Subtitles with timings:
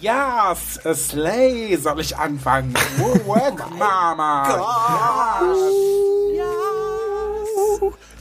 [0.00, 0.54] Ja,
[0.94, 2.74] Slay soll ich anfangen.
[3.00, 5.40] Oh, work, Mama.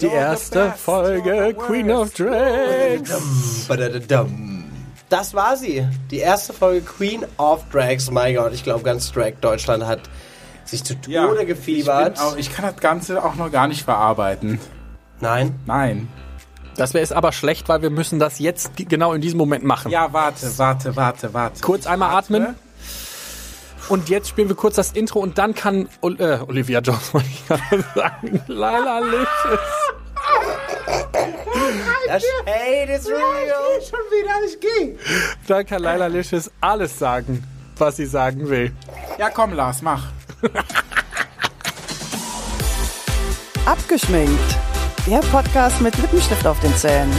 [0.01, 3.11] Die erste Folge Queen of Drags.
[5.09, 5.87] Das war sie.
[6.11, 8.09] Die erste Folge Queen of Drags.
[8.09, 10.01] Mein Gott, ich glaube, ganz Drag Deutschland hat
[10.65, 12.17] sich zu Tode Ja, gefiebert.
[12.17, 14.59] Ich, auch, ich kann das Ganze auch noch gar nicht verarbeiten.
[15.19, 15.59] Nein.
[15.65, 16.07] Nein.
[16.75, 19.91] Das wäre es aber schlecht, weil wir müssen das jetzt genau in diesem Moment machen.
[19.91, 21.61] Ja, warte, warte, warte, warte.
[21.61, 22.35] Kurz einmal Warte.
[22.35, 22.55] atmen.
[23.89, 27.27] Und jetzt spielen wir kurz das Intro und dann kann Ol äh, Olivia Jones, wollte
[27.27, 28.41] ich gerade sagen.
[28.47, 29.59] Lala Licious.
[32.07, 33.81] Das Shade is real.
[33.81, 34.95] Schon wieder, ich geh.
[35.47, 37.43] Dann kann Lala Licious alles sagen,
[37.77, 38.71] was sie sagen will.
[39.19, 40.07] Ja, komm, Lars, mach.
[43.65, 44.57] Abgeschminkt.
[45.05, 47.11] Der Podcast mit Lippenstift auf den Zähnen.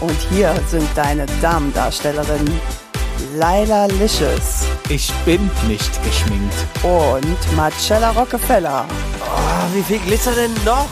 [0.00, 2.58] Und hier sind deine Damendarstellerinnen
[3.36, 6.54] Laila Licious Ich bin nicht geschminkt.
[6.82, 8.86] und Marcella Rockefeller.
[9.20, 10.88] Oh, wie viel Glitzer denn noch?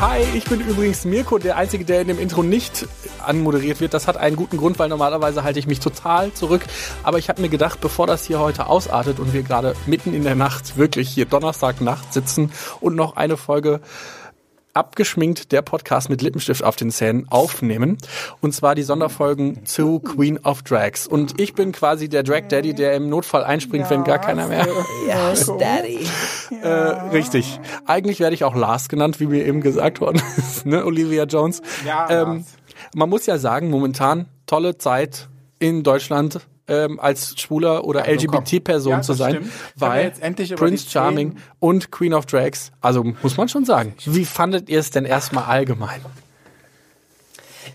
[0.00, 2.88] Hi, ich bin übrigens Mirko, der Einzige, der in dem Intro nicht
[3.24, 3.94] anmoderiert wird.
[3.94, 6.62] Das hat einen guten Grund, weil normalerweise halte ich mich total zurück.
[7.02, 10.24] Aber ich habe mir gedacht, bevor das hier heute ausartet und wir gerade mitten in
[10.24, 13.80] der Nacht, wirklich hier Donnerstagnacht sitzen und noch eine Folge
[14.74, 17.98] abgeschminkt der Podcast mit Lippenstift auf den Zähnen aufnehmen.
[18.40, 21.06] Und zwar die Sonderfolgen zu Queen of Drags.
[21.06, 24.66] Und ich bin quasi der Drag Daddy, der im Notfall einspringt, wenn gar keiner mehr.
[25.06, 26.00] Yes, Daddy.
[26.62, 27.60] Äh, richtig.
[27.86, 31.62] Eigentlich werde ich auch Lars genannt, wie mir eben gesagt worden ist, ne, Olivia Jones.
[31.86, 32.46] Ja, ähm, Lars.
[32.94, 38.26] man muss ja sagen, momentan tolle Zeit in Deutschland ähm, als schwuler oder Also.
[38.26, 39.52] LGBT-Person Ja, zu sein, stimmt.
[39.76, 43.94] Weil jetzt endlich über Prince Charming und Queen of Drags, also muss man schon sagen.
[44.04, 46.00] Wie fandet ihr es denn erstmal allgemein?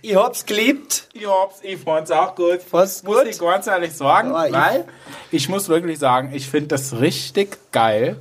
[0.02, 1.08] Ich hab's geliebt.
[1.14, 1.30] Ja,
[1.62, 2.62] ich fand's auch gut.
[2.62, 3.28] Fand's muss gut?
[3.28, 4.86] ich ganz ehrlich sagen, ich- weil
[5.32, 8.18] ich muss wirklich sagen, ich finde das richtig geil,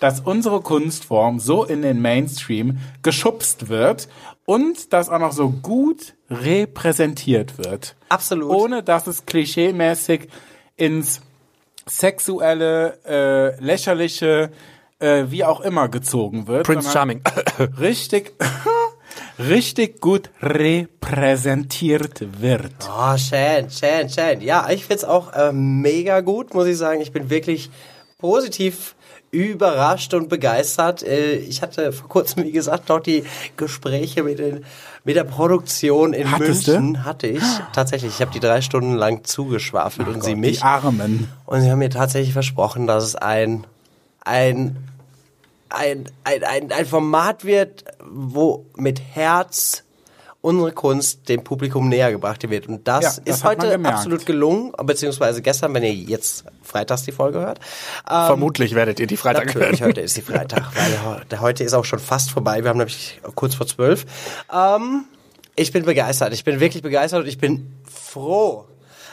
[0.00, 4.08] dass unsere Kunstform so in den Mainstream geschubst wird
[4.46, 7.96] und das auch noch so gut repräsentiert wird.
[8.08, 8.50] Absolut.
[8.50, 10.28] Ohne dass es klischeemäßig
[10.76, 11.20] ins
[11.86, 14.50] sexuelle, äh, lächerliche,
[15.00, 16.66] äh, wie auch immer gezogen wird.
[16.66, 17.22] Prince Charming.
[17.80, 18.32] Richtig,
[19.38, 22.72] richtig gut repräsentiert wird.
[22.88, 24.40] Oh, schön, schön, schön.
[24.40, 27.00] Ja, ich find's auch äh, mega gut, muss ich sagen.
[27.00, 27.70] Ich bin wirklich
[28.18, 28.94] positiv
[29.30, 31.02] überrascht und begeistert.
[31.02, 33.24] Äh, ich hatte vor kurzem, wie gesagt, noch die
[33.56, 34.64] Gespräche mit, den,
[35.04, 36.72] mit der Produktion in Hattest du?
[36.72, 37.04] München.
[37.04, 37.42] Hatte ich.
[37.72, 38.14] Tatsächlich.
[38.14, 40.58] Ich habe die drei Stunden lang zugeschwafelt und sie mich.
[40.58, 41.28] Die Armen.
[41.46, 43.66] Und sie haben mir tatsächlich versprochen, dass es ein,
[44.20, 44.76] ein,
[45.68, 49.84] ein, ein, ein, ein Format wird, wo mit Herz
[50.42, 52.66] unsere Kunst dem Publikum näher gebracht wird.
[52.66, 57.12] Und das, Ja, das ist heute absolut gelungen, beziehungsweise gestern, wenn ihr jetzt freitags die
[57.12, 57.58] Folge hört.
[58.08, 59.90] Ähm, Vermutlich werdet ihr die Freitag Natürlich, hören.
[59.90, 62.62] heute ist die Freitag, weil heute ist auch schon fast vorbei.
[62.62, 64.06] Wir haben nämlich kurz vor zwölf.
[64.52, 65.04] Ähm,
[65.56, 66.32] ich bin begeistert.
[66.32, 68.66] Ich bin wirklich begeistert und ich bin froh,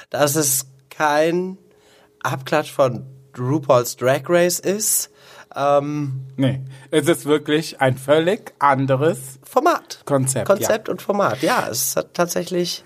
[0.10, 1.58] dass es kein
[2.24, 3.06] Abklatsch von
[3.38, 5.10] RuPaul's Drag Race ist.
[5.58, 10.02] Ähm, Nee, es ist wirklich ein völlig anderes Format.
[10.06, 10.46] Konzept.
[10.46, 11.42] Konzept und Format.
[11.42, 12.84] Ja, es hat tatsächlich.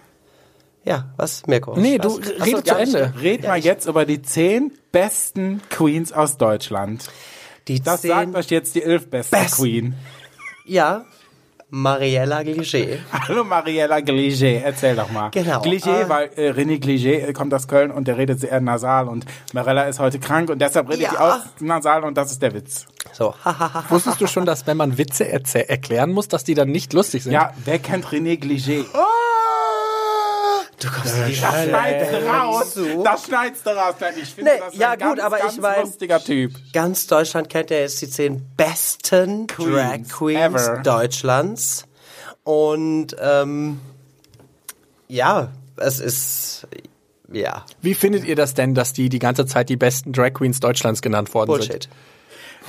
[0.83, 1.75] Ja, was, Mirko?
[1.77, 2.15] Nee, was?
[2.15, 2.99] du Achso, rede zu ja, Ende.
[2.99, 3.21] Ja.
[3.21, 7.09] Red mal jetzt über die zehn besten Queens aus Deutschland.
[7.67, 9.61] Die Das zehn, sagt euch jetzt die elf besten Besten.
[9.61, 9.95] Queen.
[10.65, 11.05] Ja,
[11.73, 12.99] Mariella Gligé.
[13.13, 15.29] Hallo Mariella Gligé, erzähl doch mal.
[15.31, 18.59] Genau, Gligé, äh, weil äh, René Gligé äh, kommt aus Köln und der redet sehr
[18.59, 21.11] nasal und Mariella ist heute krank und deshalb redet Ja.
[21.11, 22.87] die auch nasal und das ist der Witz.
[23.13, 23.85] So, hahaha.
[23.89, 27.31] Wusstest du schon, dass wenn man Witze erklären muss, dass die dann nicht lustig sind?
[27.31, 28.83] Ja, wer kennt René Gligé?
[30.81, 31.33] Du kommst Hölle.
[31.33, 32.73] schneidest du raus.
[32.73, 33.03] So.
[33.03, 33.95] Das schneidest du raus.
[33.99, 36.53] Nein, Ich finde, Nee, das ja ein gut, ganz, aber ich ganz mein- lustiger Typ.
[36.73, 40.81] Ganz Deutschland kennt ja jetzt die zehn besten Drag Queens ever.
[40.83, 41.85] Deutschlands.
[42.43, 43.79] Und ähm,
[45.07, 46.67] ja, es ist
[47.31, 50.59] ja Wie findet ihr das denn, dass die die ganze Zeit die besten Drag Queens
[50.59, 51.87] Deutschlands genannt worden Bullshit.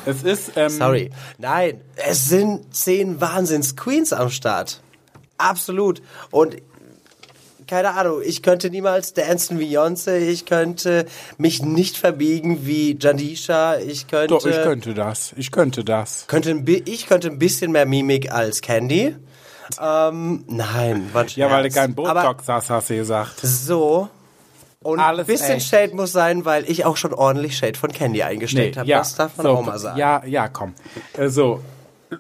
[0.07, 1.11] Es ist, ähm, Sorry.
[1.39, 4.83] Nein, es sind zehn Wahnsinns-Queens am Start.
[5.39, 6.03] Absolut.
[6.31, 6.57] Und
[7.73, 11.07] keine Ahnung, ich könnte niemals dancen wie Beyoncé, ich könnte
[11.39, 15.33] mich nicht verbiegen wie Jandisha, ich könnte, Doch, ich könnte das.
[15.39, 16.27] Ich könnte das.
[16.27, 16.51] könnte
[16.85, 19.17] ich könnte ein bisschen mehr Mimik als Candy.
[19.81, 23.41] Ähm, nein, war Ja, weil du keinen Aber Botox hast, hast du gesagt.
[23.41, 24.11] so.
[24.83, 25.69] Und ein bisschen echt.
[25.69, 28.87] Shade muss sein, weil ich auch schon ordentlich Shade von Candy eingesteckt habe.
[28.87, 29.99] Das darf man so, auch mal sagen.
[29.99, 30.75] Ja, ja, komm.
[31.17, 31.63] Äh, So,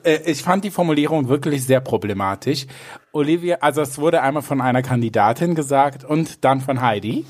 [0.02, 2.66] äh, ich fand die Formulierung wirklich sehr problematisch.
[3.12, 7.26] Olivia, also es wurde einmal von einer Kandidatin gesagt und dann von Heidi.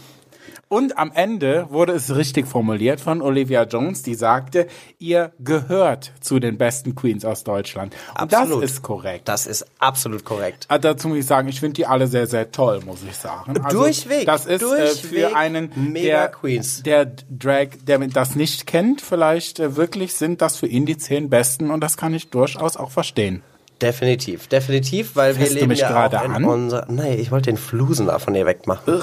[0.69, 4.69] Und am Ende wurde es richtig formuliert von Olivia Jones, die sagte,
[4.99, 7.95] ihr gehört zu den besten Queens aus Deutschland.
[8.19, 8.63] Und Absolut.
[8.63, 9.29] das ist korrekt.
[9.29, 10.65] Das ist absolut korrekt.
[10.69, 13.61] Ah, Dazu muss ich sagen, ich finde die alle sehr, sehr toll, muss ich sagen.
[13.63, 16.83] Also, Durchweg, Das ist äh, durchweg für einen, mega der, Queens.
[16.83, 21.29] der Drag, der das nicht kennt, vielleicht äh, wirklich sind das für ihn die zehn
[21.29, 23.43] Besten und das kann ich durchaus auch verstehen.
[23.83, 26.45] Definitiv, definitiv, weil Fährst wir leben mich ja gerade auch in an?
[26.45, 26.87] unserer...
[26.89, 29.03] Nee, ich wollte den Flusen da von dir wegmachen.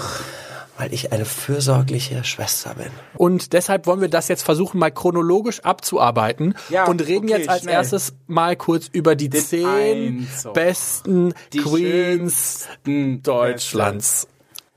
[0.77, 2.87] Weil ich eine fürsorgliche Schwester bin.
[3.15, 7.49] Und deshalb wollen wir das jetzt versuchen, mal chronologisch abzuarbeiten Ja, und reden okay, jetzt
[7.49, 7.73] als schnell.
[7.73, 10.53] erstes mal kurz über die Den zehn Einzug.
[10.53, 14.27] besten Die Queens schönsten Deutschlands.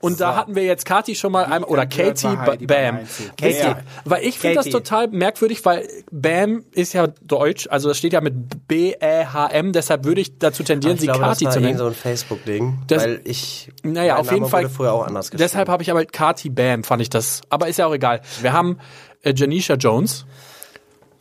[0.03, 2.99] Und da hatten wir jetzt Kati schon mal einmal, oder Katie Heidi Bam.
[3.39, 3.77] Ja.
[4.03, 4.77] Weil ich finde das Katie.
[4.77, 10.19] total merkwürdig, weil Bam ist ja deutsch, also das steht ja mit B-E-H-M, deshalb würde
[10.19, 11.79] ich dazu tendieren, Ich sie glaube, Kati das zu war nennen.
[11.79, 13.71] irgend so ein Facebook-Ding, weil ich...
[13.83, 14.63] Naja, auf jeden Name Fall.
[14.63, 15.47] Wurde früher auch anders geschrieben.
[15.47, 17.39] Deshalb habe ich aber Kati Bam, fand ich das.
[17.49, 18.21] Aber ist ja auch egal.
[18.41, 18.79] Wir haben
[19.21, 20.25] äh, Janisha Jones.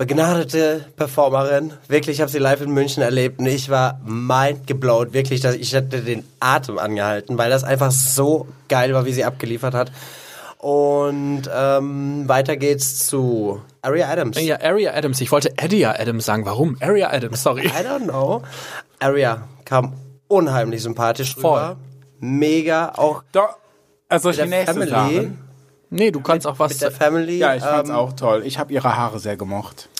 [0.06, 1.74] Begnadete Performerin.
[1.86, 5.12] Wirklich, ich habe sie live in München erlebt und ich war mindgeblowt.
[5.12, 9.24] Wirklich, dass ich hätte den Atem angehalten, weil das einfach so geil war, wie sie
[9.24, 9.92] abgeliefert hat.
[10.58, 14.40] Und ähm, weiter geht's zu Aria Adams.
[14.40, 15.20] Ja, Aria Adams.
[15.20, 16.46] Ich wollte Adia Adams sagen.
[16.46, 16.76] Warum?
[16.80, 17.66] Aria Adams, sorry.
[17.66, 18.42] I don't know.
[18.98, 19.92] Aria kam
[20.26, 21.60] unheimlich sympathisch Voll.
[21.60, 21.76] rüber.
[22.18, 23.56] Mega, auch Doch,
[24.08, 24.90] also Chinesen Family.
[24.90, 25.38] sagen.
[25.92, 26.72] Nee, du kannst auch was.
[26.72, 27.36] Mit der Family.
[27.36, 28.42] Ja, ich fand's ähm, auch toll.
[28.46, 29.90] Ich habe ihre Haare sehr gemocht.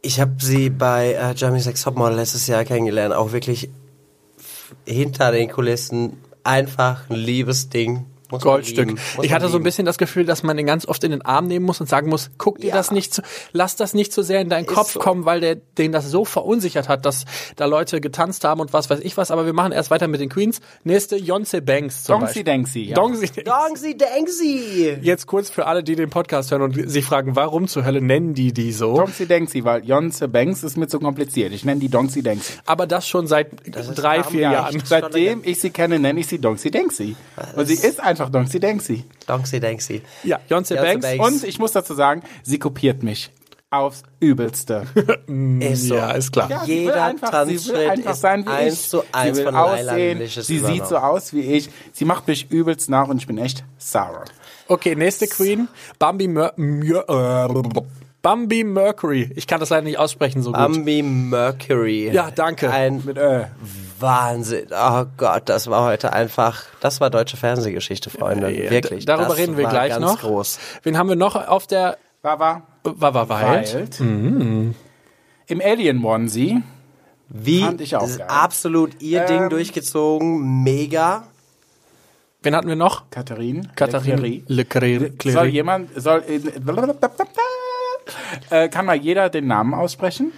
[0.00, 3.14] Ich habe sie bei äh, Jeremy Sex Topmodel letztes Jahr kennengelernt.
[3.14, 3.68] Auch wirklich
[4.86, 8.06] hinter den Kulissen einfach ein liebes Ding.
[8.30, 8.94] Muss Goldstück.
[9.22, 11.46] Ich hatte so ein bisschen das Gefühl, dass man den ganz oft in den Arm
[11.46, 12.74] nehmen muss und sagen muss, guck dir Ja.
[12.74, 15.00] das nicht zu, lass das nicht zu sehr in deinen Kopf so.
[15.00, 17.24] kommen, weil der den das so verunsichert hat, dass
[17.56, 19.30] da Leute getanzt haben und was weiß ich was.
[19.30, 20.60] Aber wir machen erst weiter mit den Queens.
[20.84, 22.44] Nächste, Yonce Banks zum Dongsi.
[22.44, 22.94] Dengsi, ja.
[22.96, 23.26] Dongsi.
[23.44, 24.98] Dongsi Dengsi!
[25.02, 28.34] Jetzt kurz für alle, die den Podcast hören und sich fragen, warum zur Hölle nennen
[28.34, 28.96] die die so?
[28.96, 31.52] Dongsi Dengsi, weil Yonce Banks ist mir zu kompliziert.
[31.52, 32.54] Ich nenne die Dongsi Dengsi.
[32.66, 33.48] Aber das schon seit
[33.94, 34.52] drei, warm, vier ja.
[34.52, 34.82] Jahren.
[34.84, 37.16] Seitdem ich sie kenne, nenne ich sie Dongsi Dengsi.
[37.54, 39.04] Und sie ist einfach Dongsi Dengsi.
[39.26, 40.02] Dongsi Dengsi.
[40.24, 41.06] Ja, Yonce Banks.
[41.06, 41.26] Banks.
[41.26, 43.30] Und ich muss dazu sagen, sie kopiert mich.
[43.68, 44.86] Aufs Übelste.
[45.60, 45.96] Ist so.
[45.96, 46.48] Ja, ist klar.
[46.48, 48.88] Ja, Jeder einfach, Tanzschritt einfach ist sein wie eins ich.
[48.88, 50.22] zu eins sie will von aussehen.
[50.28, 51.68] Sie sieht so aus wie ich.
[51.92, 54.24] Sie macht mich übelst nach und ich bin echt Sarah.
[54.68, 55.68] Okay, nächste Queen.
[55.98, 57.80] Bambi, Mer Mer äh,
[58.22, 59.30] Bambi Mercury.
[59.34, 60.58] Ich kann das leider nicht aussprechen so gut.
[60.58, 62.10] Bambi Mercury.
[62.12, 62.70] Ja, danke.
[62.70, 63.44] Ein Mit Ö.
[63.98, 64.68] Wahnsinn.
[64.72, 68.50] Oh Gott, das war heute einfach, das war deutsche Fernsehgeschichte, Freunde.
[68.50, 69.04] Ja, Wirklich.
[69.04, 70.20] d- Darüber das reden wir war gleich ganz noch.
[70.20, 70.58] groß.
[70.82, 73.74] Wen haben wir noch auf der Baba Wawa Wild?
[74.00, 74.00] Wild.
[75.48, 76.62] Im Alien Onesie.
[77.28, 78.28] Wie Fand ich auch das ist geil.
[78.28, 81.24] absolut ihr Ähm, Ding durchgezogen, mega.
[82.42, 83.10] Wen hatten wir noch?
[83.10, 83.68] Katharin.
[83.74, 85.24] Katharine Leclerc.
[85.24, 86.22] Le Soll jemand, soll,
[88.50, 90.32] äh, kann mal jeder den Namen aussprechen?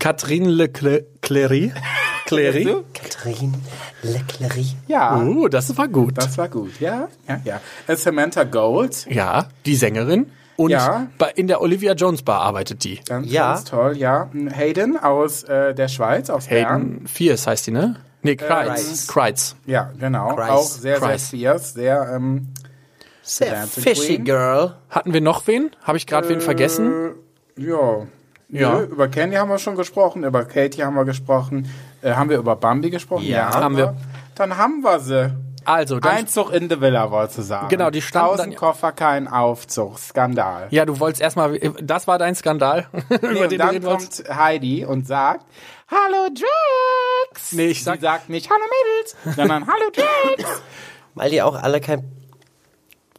[0.00, 1.04] Catherine Leclerc.
[2.26, 2.62] Clery.
[2.64, 2.84] Clery.
[2.92, 3.54] Catherine
[4.02, 4.56] Leclerc.
[4.88, 5.16] Ja.
[5.22, 6.18] Uh, das war gut.
[6.18, 7.60] Das war gut, ja, ja, ja.
[7.86, 10.30] Äh, Samantha Gold, ja, die Sängerin.
[10.56, 11.08] Und Ja.
[11.18, 13.00] bei, in der Olivia Jones Bar arbeitet die.
[13.06, 13.52] ganz, Ja.
[13.54, 14.30] ganz toll, ja.
[14.54, 16.82] Hayden aus äh, der Schweiz, aus Bern.
[16.82, 17.96] Hayden Fierce heißt die, ne?
[18.22, 18.66] Nee, Kreitz.
[18.66, 19.06] Kreitz.
[19.06, 19.56] Kreitz.
[19.66, 20.34] Ja, genau.
[20.34, 20.50] Christ.
[20.50, 21.30] Auch sehr, Christ.
[21.30, 22.48] sehr fierce, sehr, ähm,
[23.22, 24.24] Sehr fishy Queen.
[24.24, 24.74] Girl.
[24.88, 25.70] Hatten wir noch wen?
[25.82, 27.12] Habe ich gerade wen vergessen?
[27.58, 28.06] äh, ja.
[28.48, 28.74] Ja.
[28.74, 31.68] Nö, über Candy haben wir schon gesprochen, über Katie haben wir gesprochen.
[32.02, 33.24] Äh, haben wir über Bambi gesprochen?
[33.24, 33.52] Ja.
[33.52, 33.96] Haben wir.
[34.36, 35.34] Dann haben wir sie.
[35.64, 37.68] Also, Einzug in the Villa, wolltest du sagen.
[37.68, 39.98] Genau, die standen Tausend dann- Koffer, kein Aufzug.
[39.98, 40.68] Skandal.
[40.70, 44.84] ja, du wolltest erstmal, das war dein Skandal, Nee, über und den dann kommt Heidi
[44.84, 45.44] und sagt,
[45.90, 47.50] Hallo Drax!
[47.52, 48.62] Nee, ich sag- Sie sagt nicht Hallo
[49.24, 50.62] Mädels, sondern Hallo Drax!
[51.14, 52.04] Weil die auch alle kein,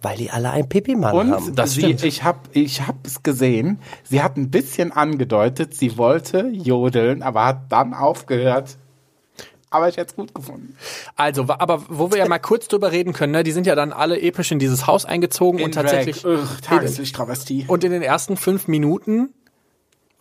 [0.07, 1.47] weil die alle ein Pipi-Mann haben.
[1.47, 2.03] Und das sie, stimmt.
[2.05, 7.43] ich habe ich hab es gesehen, sie hat ein bisschen angedeutet, sie wollte jodeln, aber
[7.45, 8.77] hat dann aufgehört.
[9.69, 10.77] Aber ich hätte es gut gefunden.
[11.17, 13.91] Also, aber wo wir ja mal kurz drüber reden können, ne, die sind ja dann
[13.91, 16.25] alle episch in dieses Haus eingezogen und tatsächlich.
[16.25, 17.65] Ugh, Tageslicht-Travestie.
[17.67, 19.33] Und in den ersten fünf Minuten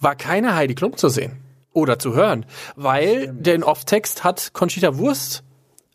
[0.01, 1.37] war keine Heidi Klum zu sehen
[1.73, 5.45] oder zu hören, weil den Off-Text hat Conchita Wurst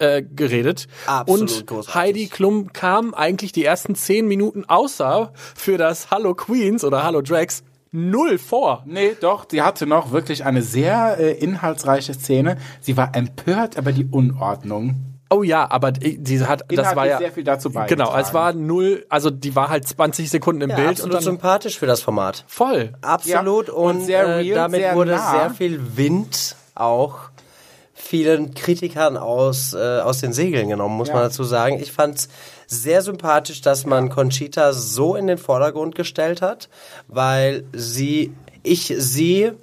[0.02, 1.96] äh, geredet Absolut und großartig.
[1.96, 7.22] Heidi Klum kam eigentlich die ersten zehn Minuten außer für das Hallo Queens oder Hallo
[7.22, 8.84] Drags null vor.
[8.86, 12.58] Nee, doch, sie hatte noch wirklich eine sehr äh, inhaltsreiche Szene.
[12.80, 14.96] Sie war empört über die Unordnung.
[15.30, 18.10] Oh ja, aber die- sie hat, das war ja sehr viel dazu beigetragen.
[18.12, 21.14] genau, es war null, also die war halt 20 Sekunden im ja, Bild und absolut
[21.16, 22.44] dann sympathisch für das Format.
[22.48, 22.94] voll.
[23.02, 25.32] Absolut Ja, und und, sehr äh, real, damit sehr wurde nah.
[25.32, 27.31] sehr viel Wind auch
[28.12, 31.14] vielen Kritikern aus, äh, aus den Segeln genommen, muss Ja.
[31.14, 31.80] man dazu sagen.
[31.80, 32.28] Ich fand's
[32.68, 36.68] sehr sympathisch, dass man Conchita so in den Vordergrund gestellt hat,
[37.08, 39.54] weil sie, ich sie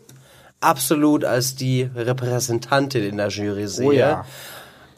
[0.61, 3.87] absolut als die Repräsentantin in der Jury sehe.
[3.87, 4.25] Oh ja.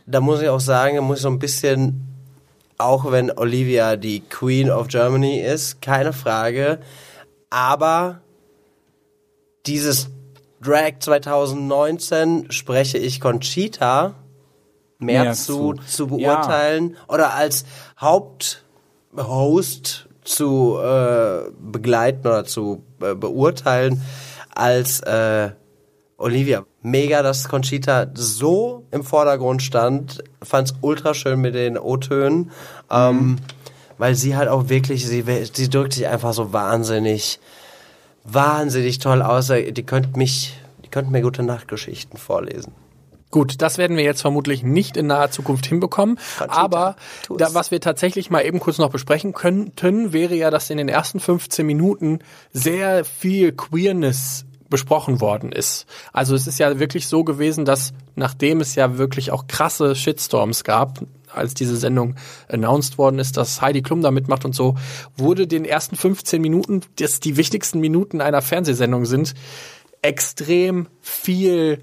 [0.07, 2.07] Da muss ich auch sagen, da muss ich so ein bisschen,
[2.78, 6.78] auch wenn Olivia die Queen of Germany ist, keine Frage,
[7.50, 8.21] aber
[9.66, 10.09] dieses
[10.62, 14.14] Drag 2019 spreche ich Conchita
[14.99, 15.83] mehr, Mehr zu, zu.
[15.87, 17.64] zu beurteilen oder als
[17.99, 18.59] Haupthost
[20.23, 24.02] zu äh, begleiten oder zu äh, beurteilen
[24.55, 25.50] als äh,
[26.19, 26.67] Olivia.
[26.83, 30.23] Mega, dass Conchita so im Vordergrund stand.
[30.43, 32.50] Fand's ultra schön mit den O-Tönen.
[32.90, 33.38] Ähm,
[33.97, 37.38] weil sie halt auch wirklich, sie, sie drückt sich einfach so wahnsinnig,
[38.25, 39.49] wahnsinnig toll aus.
[39.49, 42.73] Die könnt mich, die könnten mir gute Nachtgeschichten vorlesen.
[43.31, 46.19] Gut, das werden wir jetzt vermutlich nicht in naher Zukunft hinbekommen.
[46.49, 47.39] aber tu es.
[47.39, 50.89] da, was wir tatsächlich mal eben kurz noch besprechen könnten, wäre ja, dass in den
[50.89, 52.19] ersten 15 Minuten
[52.53, 55.87] sehr viel Queerness besprochen worden ist.
[56.12, 60.65] Also es ist ja wirklich so gewesen, dass nachdem es ja wirklich auch krasse Shitstorms
[60.65, 61.00] gab,
[61.35, 62.17] als diese Sendung
[62.49, 64.77] announced worden ist, dass Heidi Klum da mitmacht und so,
[65.17, 69.35] wurde den ersten 15 Minuten, das die wichtigsten Minuten einer Fernsehsendung sind,
[70.03, 71.81] extrem viel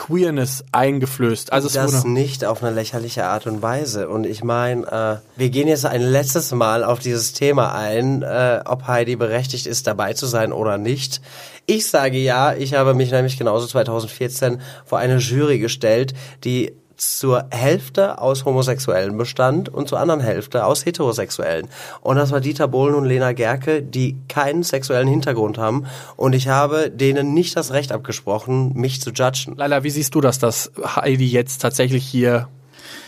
[0.00, 1.52] Queerness eingeflößt.
[1.52, 4.08] Also es das nicht auf eine lächerliche Art und Weise.
[4.08, 8.62] Und ich meine, äh, wir gehen jetzt ein letztes Mal auf dieses Thema ein, äh,
[8.64, 11.20] ob Heidi berechtigt ist, dabei zu sein oder nicht.
[11.66, 17.46] Ich sage ja, ich habe mich nämlich genauso 2014 vor eine Jury gestellt, die zur
[17.50, 21.68] Hälfte aus Homosexuellen bestand und zur anderen Hälfte aus Heterosexuellen.
[22.02, 25.86] Und das war Dieter Bohlen und Lena Gerke, die keinen sexuellen Hintergrund haben.
[26.16, 29.56] Und ich habe denen nicht das Recht abgesprochen, mich zu judgen.
[29.56, 32.48] Laila, wie siehst du das, dass Heidi jetzt tatsächlich hier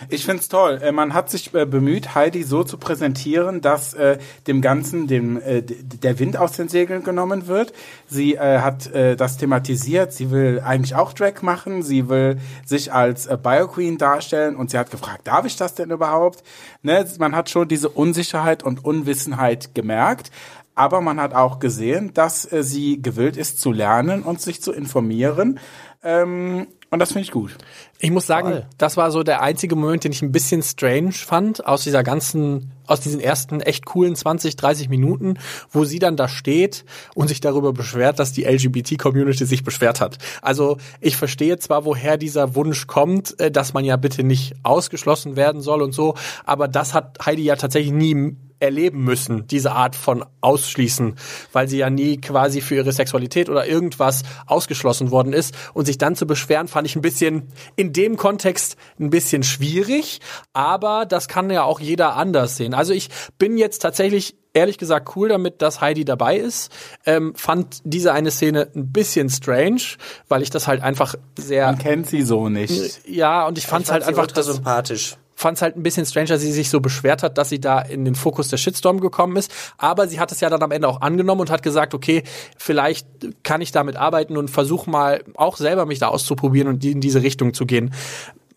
[0.09, 0.81] Ich find's toll.
[0.83, 5.41] Äh, Man hat sich äh, bemüht, Heidi so zu präsentieren, dass äh, dem Ganzen dem,
[5.41, 7.73] äh, der Wind aus den Segeln genommen wird.
[8.07, 10.13] Sie äh, hat äh, das thematisiert.
[10.13, 11.83] Sie will eigentlich auch Drag machen.
[11.83, 15.91] Sie will sich als äh, Bioqueen darstellen und sie hat gefragt, darf ich das denn
[15.91, 16.43] überhaupt?
[16.83, 17.07] Ne?
[17.19, 20.31] Man hat schon diese Unsicherheit und Unwissenheit gemerkt.
[20.75, 24.73] Aber man hat auch gesehen, dass äh, sie gewillt ist zu lernen und sich zu
[24.73, 25.61] informieren.
[26.03, 27.57] Ähm, und das finde ich gut.
[28.05, 28.67] Ich muss sagen, Toll.
[28.79, 32.73] das war so der einzige Moment, den ich ein bisschen strange fand aus dieser ganzen,
[32.89, 35.39] aus diesen ersten echt coolen 20, 30 Minuten,
[35.71, 40.19] wo sie dann da steht und sich darüber beschwert, dass die LGBT-Community sich beschwert hat.
[40.43, 45.37] Also ich verstehe zwar, woher dieser Wunsch kommt, äh, dass man ja bitte nicht ausgeschlossen
[45.37, 49.97] werden soll und so, aber das hat Heidi ja tatsächlich nie erleben müssen, diese Art
[49.97, 51.17] von Ausschließen,
[51.53, 55.55] weil sie ja nie quasi für ihre Sexualität oder irgendwas ausgeschlossen worden ist.
[55.75, 60.21] Und sich dann zu beschweren, fand ich ein bisschen in dem Kontext ein bisschen schwierig,
[60.53, 62.75] aber das kann ja auch jeder anders sehen.
[62.75, 63.09] Also ich
[63.39, 66.71] bin jetzt tatsächlich ehrlich gesagt cool damit, dass Heidi dabei ist.
[67.07, 69.83] Ähm, fand diese eine Szene ein bisschen strange,
[70.29, 73.07] weil ich das halt einfach sehr Man kennt sie so nicht.
[73.07, 75.17] ja und ich fand es halt einfach ultra das sympathisch.
[75.35, 77.81] Fand es halt ein bisschen strange, dass sie sich so beschwert hat, dass sie da
[77.81, 79.53] in den Fokus der Shitstorm gekommen ist.
[79.79, 82.23] Aber sie hat es ja dann am Ende auch angenommen und hat gesagt, okay,
[82.57, 83.07] vielleicht
[83.43, 87.23] kann ich damit arbeiten und versuche mal auch selber mich da auszuprobieren und in diese
[87.23, 87.93] Richtung zu gehen.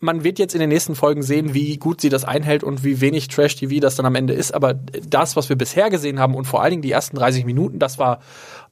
[0.00, 3.00] Man wird jetzt in den nächsten Folgen sehen, wie gut sie das einhält und wie
[3.00, 4.52] wenig Trash-TV das dann am Ende ist.
[4.52, 7.78] Aber das, was wir bisher gesehen haben und vor allen Dingen die ersten 30 Minuten,
[7.78, 8.20] das war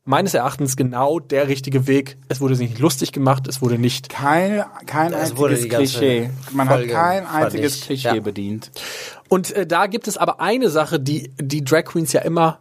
[0.04, 2.16] meines Erachtens genau der richtige Weg.
[2.28, 6.30] Es wurde sich nicht lustig gemacht, es wurde nicht Kein, kein Das wurde einziges Klischee.
[6.52, 8.20] Man Folge, hat kein einziges ich, Klischee ja.
[8.20, 8.70] bedient.
[9.28, 12.60] Und äh, da gibt es aber eine Sache, die die Drag Queens ja immer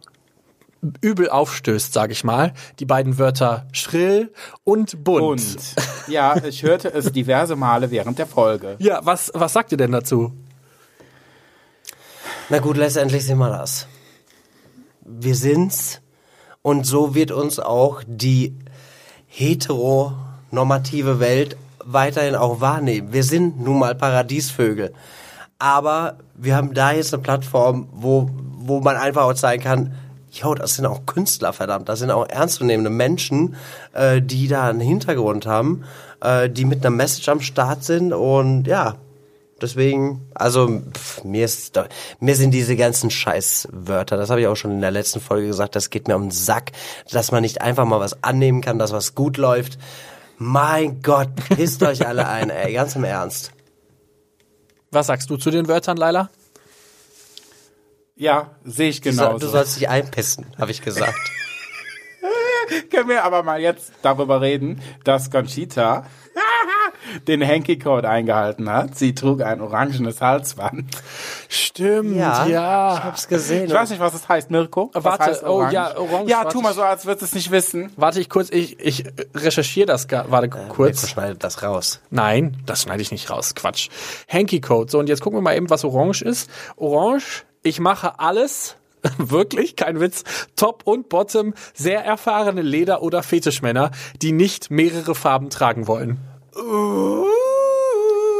[1.00, 2.52] übel aufstößt, sage ich mal.
[2.78, 4.32] Die beiden Wörter schrill
[4.64, 5.22] und bunt.
[5.22, 5.74] Und
[6.08, 8.76] ja, ich hörte es diverse Male während der Folge.
[8.84, 10.32] Ja, was, was sagt ihr denn dazu?
[12.50, 13.86] Na gut, letztendlich sind wir das.
[15.00, 16.02] Wir sind's.
[16.66, 18.56] Und so wird uns auch die
[19.26, 23.12] heteronormative Welt weiterhin auch wahrnehmen.
[23.12, 24.94] Wir sind nun mal Paradiesvögel.
[25.58, 29.94] Aber wir haben da jetzt eine Plattform, wo, wo man einfach auch zeigen kann,
[30.32, 31.90] jo, das sind auch Künstler, verdammt.
[31.90, 33.56] Das sind auch ernstzunehmende Menschen,
[33.92, 35.84] äh, die da einen Hintergrund haben,
[36.22, 38.94] äh, die mit einer Message am Start sind und ja,
[39.64, 41.80] Deswegen, also pff, mir ist
[42.20, 45.74] mir sind diese ganzen Scheißwörter, das habe ich auch schon in der letzten Folge gesagt,
[45.74, 46.72] das geht mir um den Sack,
[47.10, 49.78] dass man nicht einfach mal was annehmen kann, dass was gut läuft.
[50.36, 53.52] Mein Gott, pisst euch alle ein, ey, ganz im Ernst.
[54.90, 56.28] Was sagst du zu den Wörtern, Laila?
[58.14, 59.38] Ja, sehe ich genauso.
[59.38, 61.18] du sollst dich einpissen, habe ich gesagt.
[62.90, 66.04] Können wir aber mal jetzt darüber reden, dass Conchita
[67.28, 68.96] den Hanky-Code eingehalten hat.
[68.96, 70.84] Sie trug ein orangenes Halsband.
[71.48, 72.94] Stimmt, Ja, ja.
[72.96, 73.66] ich hab's gesehen.
[73.66, 74.90] Ich weiß nicht, was das heißt, Mirko.
[74.92, 77.34] Was Warte, heißt oh, ja, orange, Ja, tu mal ich- so, als würdest du es
[77.34, 77.90] nicht wissen.
[77.96, 79.04] Warte ich kurz, ich, ich
[79.34, 81.08] recherchiere das ga- warte Mirko kurz.
[81.08, 82.00] schneidet das raus.
[82.10, 83.54] Nein, das schneide ich nicht raus.
[83.54, 83.88] Quatsch.
[84.28, 84.90] Hanky Code.
[84.90, 86.50] So, und jetzt gucken wir mal eben, was Orange ist.
[86.76, 88.76] Orange, ich mache alles.
[89.18, 90.24] Wirklich, kein Witz.
[90.56, 93.90] Top und Bottom, sehr erfahrene Leder- oder Fetischmänner,
[94.22, 96.18] die nicht mehrere Farben tragen wollen.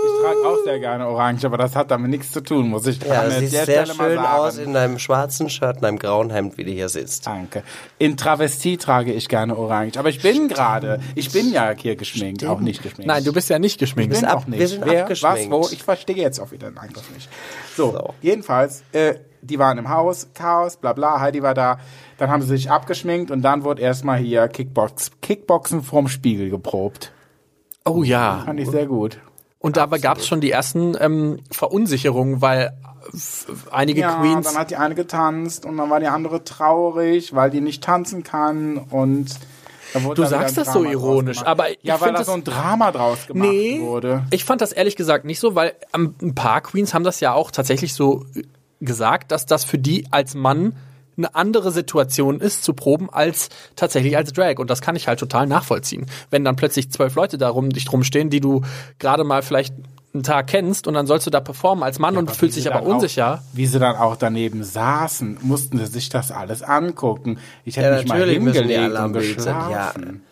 [0.06, 3.02] Ich trage auch sehr gerne orange, aber das hat damit nichts zu tun, muss ich
[3.02, 6.56] Ja, an das sieht sehr schön aus in einem schwarzen Shirt und einem grauen Hemd,
[6.58, 7.26] wie du hier sitzt.
[7.26, 7.62] Danke.
[7.98, 9.98] In Travestie trage ich gerne orange.
[9.98, 13.06] Aber ich bin gerade, ich bin ja hier geschminkt, auch nicht geschminkt.
[13.06, 14.14] Nein, du bist ja nicht ich geschminkt.
[14.14, 14.60] bin ab- auch nicht.
[14.60, 15.50] wir sind Wer, abgeschminkt.
[15.50, 15.72] was, wo?
[15.72, 17.28] Ich verstehe jetzt auch wieder den Angriff nicht.
[17.76, 18.14] So, So.
[18.22, 21.78] jedenfalls, äh, die waren im Haus, Chaos, bla bla, Heidi war da.
[22.18, 27.12] Dann haben sie sich abgeschminkt und dann wurde erstmal hier Kickbox, Kickboxen vorm Spiegel geprobt.
[27.84, 28.42] Oh ja.
[28.44, 29.18] Fand ich sehr gut.
[29.58, 32.76] Und dabei gab es schon die ersten ähm, Verunsicherungen, weil
[33.70, 34.46] einige Ja, Queens.
[34.46, 38.22] dann hat die eine getanzt und dann war die andere traurig, weil die nicht tanzen
[38.22, 39.30] kann und
[40.16, 43.48] Du sagst das so ironisch, aber ich ja, weil da so ein Drama draus gemacht
[43.48, 44.24] Nee, wurde.
[44.32, 47.32] ich fand das ehrlich gesagt nicht so, weil ähm, ein paar Queens haben das ja
[47.32, 48.42] auch tatsächlich so äh,
[48.80, 50.74] gesagt, dass das für die als Mann
[51.16, 54.58] eine andere Situation ist zu proben als tatsächlich als Drag.
[54.58, 56.06] Und das kann ich halt total nachvollziehen.
[56.30, 58.62] Wenn dann plötzlich zwölf Leute darum dich drum stehen, die du
[58.98, 59.74] gerade mal vielleicht
[60.12, 62.72] einen Tag kennst und dann sollst du da performen als Mann und Aber fühlst dich
[62.72, 63.34] aber unsicher.
[63.42, 67.38] Auch, wie sie dann auch daneben saßen, mussten sie sich das alles angucken.
[67.64, 69.90] Ich hätte Ja, mich mal hingelegt und sein, ja.
[69.90, 70.22] geschlafen.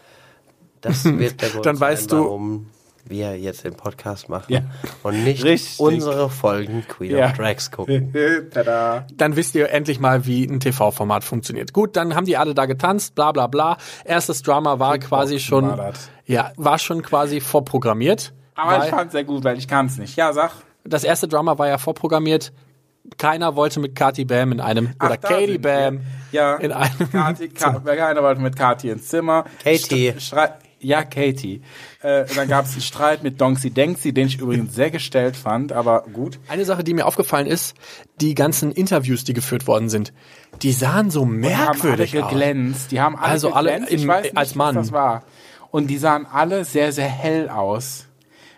[0.83, 2.67] Das wird der Grund Dann weißt sein, du- warum
[3.05, 4.61] wir jetzt den Podcast machen Ja.
[5.03, 5.81] und nicht Richtig.
[5.81, 7.27] unsere Folgen Queen Ja.
[7.27, 8.15] of Drags gucken.
[8.53, 9.07] Tada.
[9.15, 11.73] dann wisst ihr endlich mal, wie ein TV-Format funktioniert.
[11.73, 13.77] Gut, dann haben die alle da getanzt, bla bla bla.
[14.05, 15.93] Erstes Drama war quasi schon, war
[16.27, 18.33] ja, war schon quasi vorprogrammiert.
[18.55, 20.17] Aber weil ich fand sehr gut, weil ich kann es nicht.
[20.17, 20.53] Ja, sag.
[20.85, 22.53] das erste Drama war ja vorprogrammiert.
[23.19, 25.59] Keiner wollte mit Kati Bam in einem, oder Ach, da Katie wir.
[25.61, 26.55] Bam Ja.
[26.57, 27.11] in einem.
[27.11, 29.45] Kati, Ka keiner wollte mit Kati ins Zimmer.
[29.65, 30.13] Katie.
[30.19, 30.51] St-
[30.83, 31.63] ja, Katie.
[32.03, 35.73] Äh, dann gab es einen Streit mit Donksy Denksy, den ich übrigens sehr gestellt fand,
[35.73, 36.39] aber gut.
[36.49, 37.75] Eine Sache, die mir aufgefallen ist,
[38.21, 40.13] die ganzen Interviews, die geführt worden sind,
[40.63, 42.31] die sahen so Die haben alle merkwürdig aus.
[42.31, 42.93] geglänzt.
[42.93, 43.93] Die haben alle Also alle geglänzt.
[43.93, 44.75] ich weiß nicht, als was Mann.
[44.75, 45.23] das war.
[45.71, 48.07] Und die sahen alle sehr, sehr hell aus.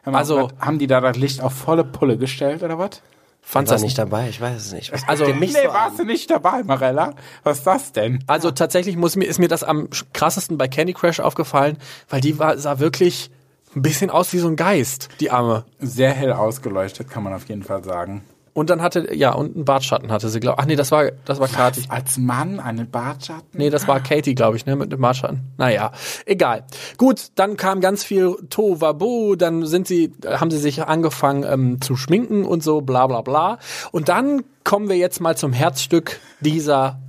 [0.04, 3.00] Mal, Also- was- haben die da das Licht auf volle Pulle gestellt oder was?
[3.46, 4.92] Fand's War nicht dabei, ich weiß es nicht.
[4.92, 5.96] Was Also- nee, so warst an?
[5.98, 7.14] du nicht dabei, Marella?
[7.44, 8.24] Was ist das denn?
[8.26, 11.76] Also tatsächlich muss mir, ist mir das am krassesten bei Candy Crush aufgefallen,
[12.08, 13.30] weil die war, sah wirklich
[13.76, 15.64] ein bisschen aus wie so ein Geist, die Arme.
[15.78, 18.24] Sehr hell ausgeleuchtet, kann man auf jeden Fall sagen.
[18.54, 21.40] Und dann hatte, ja, und einen Bartschatten hatte sie, glaube Ach nee, das war, das
[21.40, 21.82] war Kathi.
[21.88, 23.46] Als Mann einen Bartschatten?
[23.52, 25.40] Nee, das war Katie, glaube ich, ne, mit dem Bartschatten.
[25.58, 25.90] Naja,
[26.24, 26.64] egal.
[26.96, 31.96] Gut, dann kam ganz viel Tohuwabohu, dann sind sie, haben sie sich angefangen ähm, zu
[31.96, 33.58] schminken und so, bla bla bla.
[33.90, 37.00] Und dann kommen wir jetzt mal zum Herzstück dieser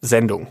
[0.00, 0.48] Sendung.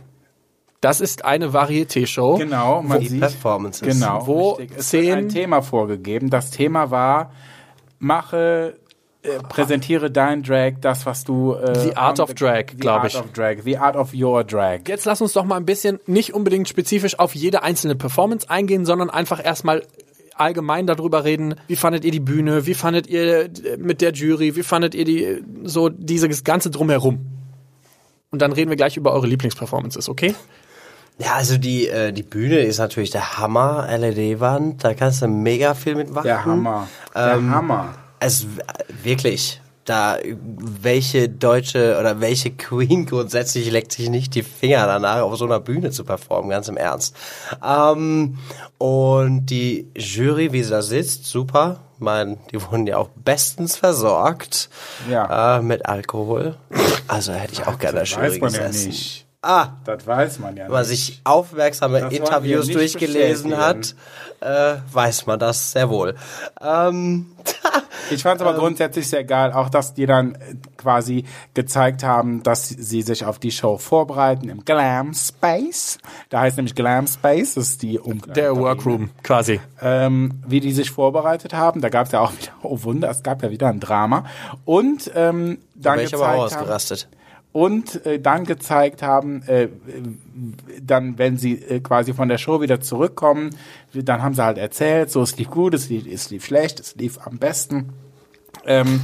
[0.80, 2.38] Das ist eine Varieté-Show.
[2.38, 3.20] Genau, man Die sieht.
[3.20, 3.86] Performances.
[3.86, 4.26] Genau.
[4.26, 4.78] Wo richtig.
[4.80, 6.30] Es zehn- wird ein Thema vorgegeben.
[6.30, 7.32] Das Thema war,
[8.00, 8.78] mache,
[9.24, 11.54] äh, präsentiere dein Drag, das, was du.
[11.54, 13.20] Äh, The Art of the- Drag, the glaub Art ich.
[13.20, 14.80] Of Drag, the Art of Your Drag.
[14.88, 18.86] Jetzt lass uns doch mal ein bisschen nicht unbedingt spezifisch auf jede einzelne Performance eingehen,
[18.86, 19.84] sondern einfach erstmal
[20.36, 24.56] allgemein darüber reden, wie fandet ihr die Bühne, wie fandet ihr äh, mit der Jury,
[24.56, 27.20] wie fandet ihr die so dieses ganze drumherum.
[28.32, 30.34] Und dann reden wir gleich über eure Lieblingsperformances, okay?
[31.20, 35.76] Ja, also die, äh, die Bühne ist natürlich der Hammer, LED-Wand, da kannst du mega
[35.76, 36.26] viel mitmachen.
[36.26, 36.88] Der Hammer.
[37.14, 37.94] Der Ähm, Hammer.
[38.22, 38.62] Also w-
[39.04, 45.36] wirklich, da welche deutsche oder welche Queen grundsätzlich leckt sich nicht die Finger danach, auf
[45.38, 47.16] so einer Bühne zu performen, ganz im Ernst.
[47.66, 48.38] Ähm,
[48.78, 51.80] und die Jury, wie sie da sitzt, super.
[51.96, 54.70] Ich meine, die wurden ja auch bestens versorgt
[55.10, 55.58] Ja.
[55.58, 56.56] äh, mit Alkohol.
[57.08, 58.88] Also hätte ich auch gerne in der Jury weiß man ja gesessen.
[58.90, 59.21] nicht.
[59.44, 60.90] Ah, Das weiß man ja wenn man nicht.
[60.90, 63.96] sich aufmerksame Das Interviews nicht durchgelesen hat,
[64.40, 66.16] äh, weiß man das sehr wohl.
[66.62, 67.26] Ähm,
[68.10, 71.24] Ich fand es aber grundsätzlich sehr geil, auch dass die dann äh, quasi
[71.54, 75.98] gezeigt haben, dass sie sich auf die Show vorbereiten im Glam Space.
[76.30, 78.34] Da heißt nämlich Glam Space, das ist die Umkleidekabine.
[78.34, 79.62] Der Workroom quasi.
[79.82, 81.80] ähm, wie die sich vorbereitet haben.
[81.80, 84.26] Da gab es ja auch wieder, oh Wunder, es gab ja wieder ein Drama.
[84.66, 87.08] Und ähm, dann wäre ich aber auch gezeigt haben, ausgerastet.
[87.54, 89.68] Und äh, dann gezeigt haben, äh,
[90.82, 93.50] dann, wenn sie äh, quasi von der Show wieder zurückkommen,
[93.94, 96.96] dann haben sie halt erzählt, so es lief gut, es lief, es lief schlecht, es
[96.96, 97.90] lief am besten.
[98.66, 99.02] Ähm,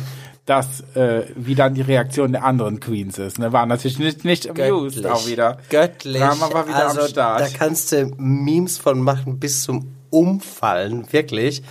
[0.47, 3.37] dass äh, wie dann die Reaktion der anderen Queens ist.
[3.37, 3.51] Ne?
[3.51, 5.11] Waren natürlich nicht, nicht amused Göttlich.
[5.11, 5.57] auch wieder.
[5.69, 6.21] Göttlich.
[6.21, 7.41] Drama war wieder also, am Start.
[7.41, 11.63] Da kannst du Memes von machen bis zum Umfallen, wirklich.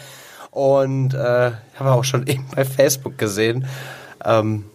[0.51, 3.67] Und äh, habe auch schon eben bei Facebook gesehen,
[4.23, 4.67] ähm,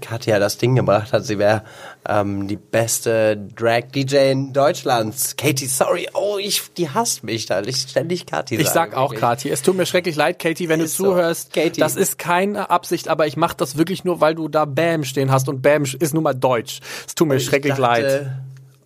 [0.00, 1.62] Katja das Ding gebracht hat, sie wäre
[2.08, 5.36] ähm, die beste Drag-DJ in Deutschlands.
[5.36, 7.62] Katie, sorry, oh, ich, die hasst mich da.
[7.62, 9.14] Ich ständig Katie Ich sag auch.
[9.14, 11.10] Kathi, es tut mir schrecklich leid, Katie, wenn Ist du so.
[11.10, 11.52] zuhörst.
[11.52, 11.80] Katie.
[11.80, 15.30] Das ist keine Absicht, aber ich mach das wirklich nur, weil du da Bam stehen
[15.30, 16.80] hast und Bam ist nun mal deutsch.
[17.06, 18.32] Es tut mir Ich schrecklich dachte, leid.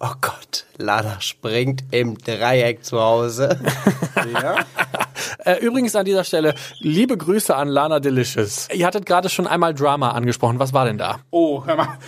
[0.03, 3.61] Oh Gott, Lana springt im Dreieck zu Hause.
[4.33, 4.65] Ja.
[5.45, 8.69] Äh, übrigens an dieser Stelle, liebe Grüße an Lana Delicious.
[8.73, 10.59] Ihr hattet gerade schon einmal Drama angesprochen.
[10.59, 11.21] Was war denn da?
[11.31, 11.99] Oh, hör mal.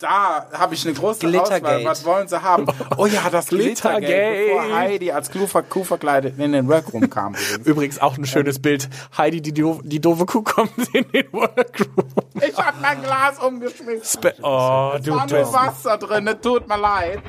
[0.00, 1.64] Da habe ich eine große Glittergate.
[1.78, 1.84] Auswahl.
[1.84, 2.66] Was wollen sie haben?
[2.96, 4.06] Oh ja, das Glittergate.
[4.06, 4.46] Glittergate.
[4.46, 7.34] Bevor Heidi als Kuh, ver- Kuh verkleidet in den Workroom kam.
[7.34, 7.58] übrigens.
[7.66, 8.88] Übrigens auch ein schönes Bild.
[9.16, 12.06] Heidi, die, do die doofe Kuh kommt in den Workroom.
[12.46, 14.20] Ich habe mein Glas umgeschmissen.
[14.20, 15.52] Be- Oh, du Da nur.
[15.52, 17.22] Wasser drin, tut mir leid.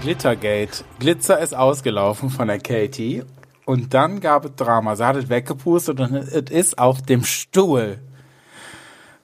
[0.00, 0.84] Glittergate.
[0.98, 3.24] Glitzer ist ausgelaufen von der Katie.
[3.66, 4.96] Und dann gab es Drama.
[4.96, 7.98] Sie hat es weggepustet und es ist auf dem Stuhl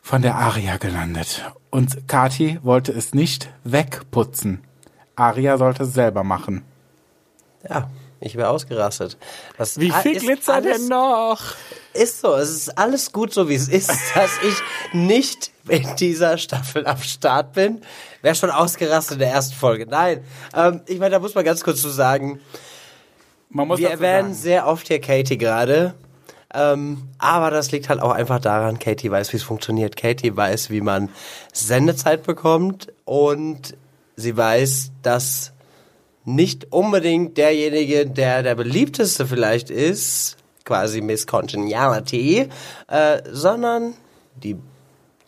[0.09, 1.45] von der Aria gelandet.
[1.69, 4.65] Und Kathi wollte es nicht wegputzen.
[5.17, 6.65] Aria sollte es selber machen.
[7.69, 9.19] Ja, ich wäre ausgerastet.
[9.59, 11.43] Das Wie viel ist Glitzer alles, denn noch?
[11.93, 16.39] Ist so, es ist alles gut so, wie es ist, dass ich nicht in dieser
[16.39, 17.83] Staffel am Start bin.
[18.23, 19.85] Wäre schon ausgerastet in der ersten Folge.
[19.87, 20.25] Nein,
[20.57, 22.41] ähm, ich meine, da muss man ganz kurz zu sagen,
[23.51, 25.93] Man muss wir erwähnen sagen, sehr oft hier Katie gerade.
[26.55, 29.97] Ähm, aber das liegt halt auch einfach daran, Katie weiß, wie es funktioniert.
[29.97, 31.11] Katie weiß, wie man
[31.53, 33.77] Sendezeit bekommt und
[34.17, 35.53] sie weiß, dass
[36.25, 42.49] nicht unbedingt derjenige, der der beliebteste vielleicht ist, quasi Miss Congeniality,
[42.89, 43.95] äh, sondern
[44.37, 44.57] die,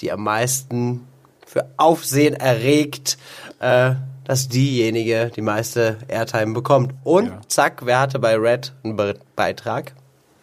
[0.00, 1.06] die am meisten
[1.46, 3.18] für Aufsehen erregt,
[3.59, 6.94] äh, dass diejenige die meiste Airtime bekommt.
[7.02, 7.40] Und Ja.
[7.48, 9.94] zack, wer hatte bei Red einen Be Beitrag?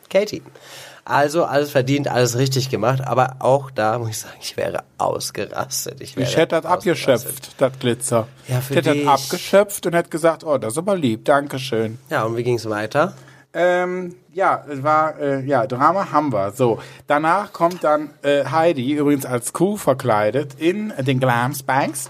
[0.09, 0.41] Katie.
[1.05, 6.01] Also alles verdient, alles richtig gemacht, aber auch da muss ich sagen, ich wäre ausgerastet.
[6.01, 8.27] Ich, wäre ich hätte das abgeschöpft, das Glitzer.
[8.49, 9.05] Ja, für ich hätte dich.
[9.05, 11.97] das abgeschöpft und hätte gesagt, oh, das ist aber lieb, Dankeschön.
[12.09, 13.13] Ja, und wie ging es weiter?
[13.53, 16.51] Ähm, ja, es war, äh, ja, Drama haben wir.
[16.51, 22.09] So, danach kommt dann äh, Heidi, übrigens als Kuh verkleidet, in den Glam Spanks.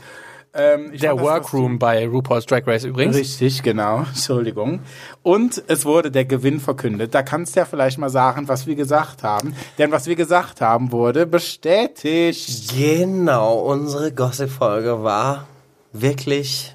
[0.54, 3.16] Ähm, ich Der fand das Workroom bei RuPaul's Drag Race übrigens.
[3.16, 4.00] Richtig, genau.
[4.08, 4.80] Entschuldigung.
[5.24, 7.14] Und es wurde der Gewinn verkündet.
[7.14, 9.56] Da kannst du ja vielleicht mal sagen, was wir gesagt haben.
[9.78, 12.74] Denn was wir gesagt haben, wurde bestätigt.
[12.76, 15.48] Genau, unsere Gossip-Folge war
[15.94, 16.74] wirklich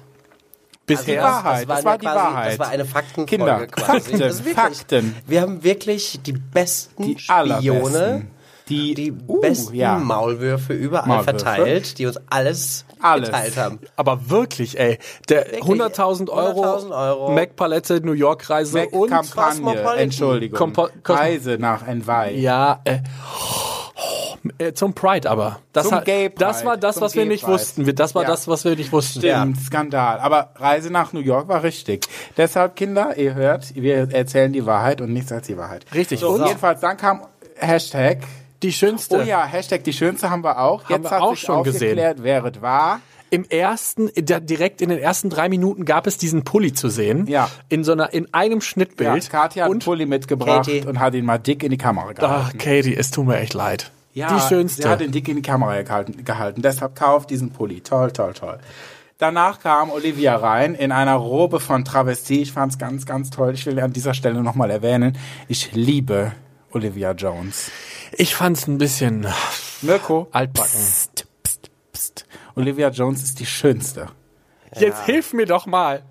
[0.85, 1.15] Bisher.
[1.15, 1.67] Die Wahrheit.
[1.67, 2.51] war Das war ja die quasi, Wahrheit.
[2.51, 4.01] Das war eine Faktenfolge Kinder, quasi.
[4.01, 5.15] Fakten, Das wirklich, Fakten.
[5.25, 8.27] Wir haben wirklich die besten Die Spione, allerbesten.
[8.69, 9.97] Die, die uh, besten ja.
[9.97, 11.39] Maulwürfe überall Maulwürfe.
[11.39, 13.27] verteilt, die uns alles, Alles.
[13.29, 13.79] geteilt haben.
[13.97, 14.99] Aber wirklich, ey.
[15.27, 17.31] Der 100.000 Euro, 100.000 Euro.
[17.33, 19.09] Mac-Palette, New York-Reise und...
[19.09, 19.97] Mac-Kampagne, Cosmopolitan.
[19.97, 20.57] Entschuldigung.
[20.59, 22.39] Compo- Cosmo- Reise nach Envy.
[22.39, 22.99] Ja, äh,
[24.57, 25.59] äh, zum Pride aber.
[25.71, 27.95] Das, Zum hat- Gay Pride, das war das, zum was wir nicht wussten.
[27.95, 28.29] Das war Ja.
[28.29, 29.19] das, was wir nicht wussten.
[29.19, 30.19] Stimmt, Skandal.
[30.19, 32.05] Aber Reise nach New York war richtig.
[32.37, 35.85] Deshalb, Kinder, ihr hört, wir erzählen die Wahrheit und nichts als die Wahrheit.
[35.93, 36.19] Richtig.
[36.19, 37.21] So, Und jedenfalls, dann kam
[37.55, 38.19] Hashtag.
[38.63, 39.17] Die schönste.
[39.17, 40.85] Oh ja, Hashtag die schönste haben wir auch.
[40.85, 43.01] Haben Jetzt wir hat auch sich schon aufgeklärt, wer es war.
[43.29, 47.25] Im ersten, direkt in den ersten drei Minuten gab es diesen Pulli zu sehen.
[47.25, 47.49] Ja.
[47.67, 49.29] In so einer, in einem Ja, Schnittbild.
[49.29, 50.85] Katja hat einen und, Pulli mitgebracht Katie.
[50.87, 52.51] und hat ihn mal dick in die Kamera gehalten.
[52.55, 53.91] ach, Katie, es tut mir echt leid.
[54.13, 54.83] Ja, die schönste.
[54.83, 56.61] Sie hat ihn dick in die Kamera gehalten, gehalten.
[56.61, 57.81] Deshalb kauft diesen Pulli.
[57.81, 58.59] Toll, toll, toll.
[59.17, 62.41] Danach kam Olivia rein in einer Robe von Travestie.
[62.43, 63.53] Ich fand's ganz, ganz toll.
[63.55, 65.17] Ich will an dieser Stelle nochmal erwähnen.
[65.47, 66.33] Ich liebe
[66.71, 67.71] Olivia Jones.
[68.17, 69.27] Ich fand's ein bisschen
[69.81, 70.27] Mirko.
[70.31, 70.71] altbacken.
[70.79, 72.25] Psst, psst, psst.
[72.55, 74.07] Olivia Jones ist die schönste.
[74.77, 76.01] Jetzt hilf mir doch mal.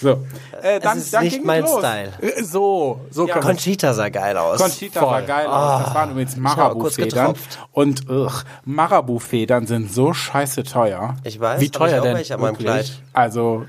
[0.00, 0.24] So.
[0.60, 1.78] Äh, dann, das ist dann nicht ging mein los.
[1.78, 2.12] Style.
[2.20, 3.52] Äh, So, so Ja, kann man.
[3.52, 4.60] Conchita sah geil aus.
[4.60, 5.10] Conchita Voll.
[5.10, 5.84] sah geil aus.
[5.84, 7.34] Das waren übrigens Marabu-Federn.
[7.72, 11.16] Und ugh, Marabu-Federn sind so scheiße teuer.
[11.24, 12.16] ich weiß, Wie teuer ich auch denn?
[12.16, 12.58] welche an meinem.
[12.58, 12.90] Kleid.
[13.12, 13.66] Also,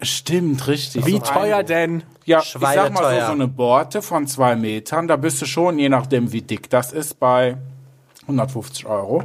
[0.00, 1.06] stimmt, richtig.
[1.06, 2.02] Wie So teuer denn?
[2.24, 5.78] Ja, ich sag mal so, so eine Borte von zwei Metern, da bist du schon,
[5.78, 7.56] je nachdem wie dick das ist, bei
[8.22, 9.24] 150 Euro.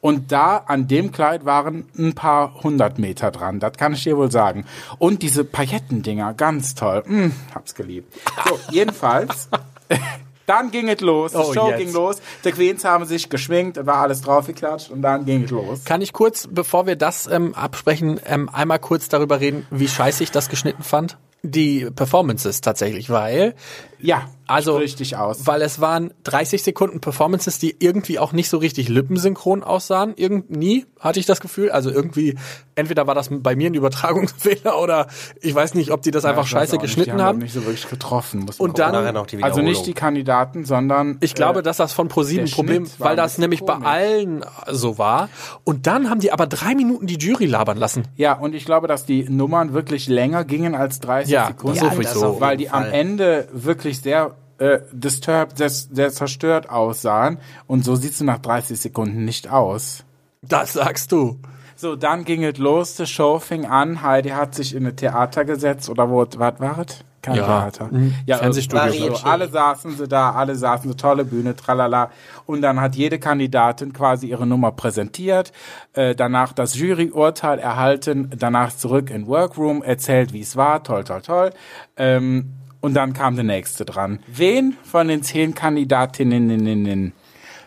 [0.00, 4.16] Und da an dem Kleid waren ein paar hundert Meter dran, das kann ich dir
[4.16, 4.64] wohl sagen.
[4.98, 7.02] Und diese Paillettendinger, ganz toll.
[7.06, 8.14] Mm, hab's geliebt.
[8.48, 9.48] So, jedenfalls.
[10.46, 11.78] Dann ging es los, die Oh, Show jetzt.
[11.78, 15.50] ging los, die Queens haben sich geschminkt, es war alles draufgeklatscht und dann ging es
[15.50, 15.84] los.
[15.84, 20.22] Kann ich kurz, bevor wir das ähm, absprechen, ähm, einmal kurz darüber reden, wie scheiße
[20.22, 21.18] ich das geschnitten fand?
[21.42, 23.54] Die Performances tatsächlich, weil
[24.00, 25.46] Ja, Also, Sprich dich aus.
[25.46, 30.14] weil es waren 30 Sekunden Performances, die irgendwie auch nicht so richtig lippensynchron aussahen.
[30.16, 31.70] Irgend nie hatte ich das Gefühl.
[31.70, 32.36] Also irgendwie,
[32.74, 35.06] entweder war das bei mir ein Übertragungsfehler oder
[35.42, 37.38] ich weiß nicht, ob die das einfach Ich weiß scheiße auch nicht, geschnitten die haben.
[37.38, 38.40] nicht so wirklich getroffen.
[38.40, 38.92] muss Und gucken.
[38.92, 42.86] dann- also nicht die Kandidaten, sondern Ich glaube, äh, dass das von ProSieben ein Problem,
[42.98, 43.88] weil das nämlich bei komisch.
[43.88, 45.28] allen so war.
[45.64, 48.04] Und dann haben die aber drei Minuten die Jury labern lassen.
[48.16, 51.78] Ja, und ich glaube, dass die Nummern wirklich länger gingen als 30 Ja, Sekunden.
[51.80, 52.92] das ist das auf weil die am Fall.
[52.92, 57.38] Ende wirklich sehr äh, disturbed, sehr, sehr zerstört aussahen.
[57.66, 60.04] Und so sieht's nach 30 Sekunden nicht aus.
[60.42, 61.38] Das sagst du.
[61.76, 64.02] So, dann ging es los, die Show fing an.
[64.02, 67.04] Heidi hat sich in ein Theater gesetzt oder wo, was war es?
[67.22, 67.88] Kein Ja, Theater.
[67.92, 68.82] ein Fernsehstudio.
[68.84, 69.16] Varieté.
[69.16, 72.10] So, alle saßen sie da, alle saßen so tolle Bühne, tralala.
[72.46, 75.52] Und dann hat jede Kandidatin quasi ihre Nummer präsentiert,
[75.92, 81.22] äh, danach das Juryurteil erhalten, danach zurück in Workroom, erzählt, wie es war, toll, toll,
[81.22, 81.50] toll.
[81.96, 84.20] Ähm, und dann kam der nächste dran.
[84.26, 87.12] Wen von den zehn Kandidatinnen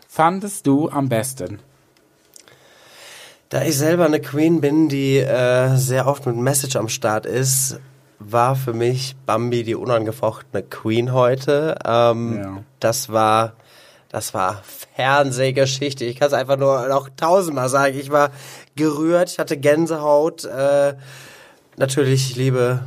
[0.08, 1.60] fandest du am besten?
[3.50, 7.80] Da ich selber eine Queen bin, die äh, sehr oft mit Message am Start ist,
[8.18, 11.78] war für mich Bambi die unangefochtene Queen heute.
[11.86, 12.64] Ähm, Ja.
[12.80, 13.54] Das war,
[14.10, 14.62] das war
[14.96, 16.06] Fernsehgeschichte.
[16.06, 17.98] Ich kann es einfach nur noch tausendmal sagen.
[18.00, 18.32] Ich war
[18.76, 20.46] gerührt, ich hatte Gänsehaut.
[20.46, 20.96] Äh,
[21.78, 22.82] natürlich, ich liebe,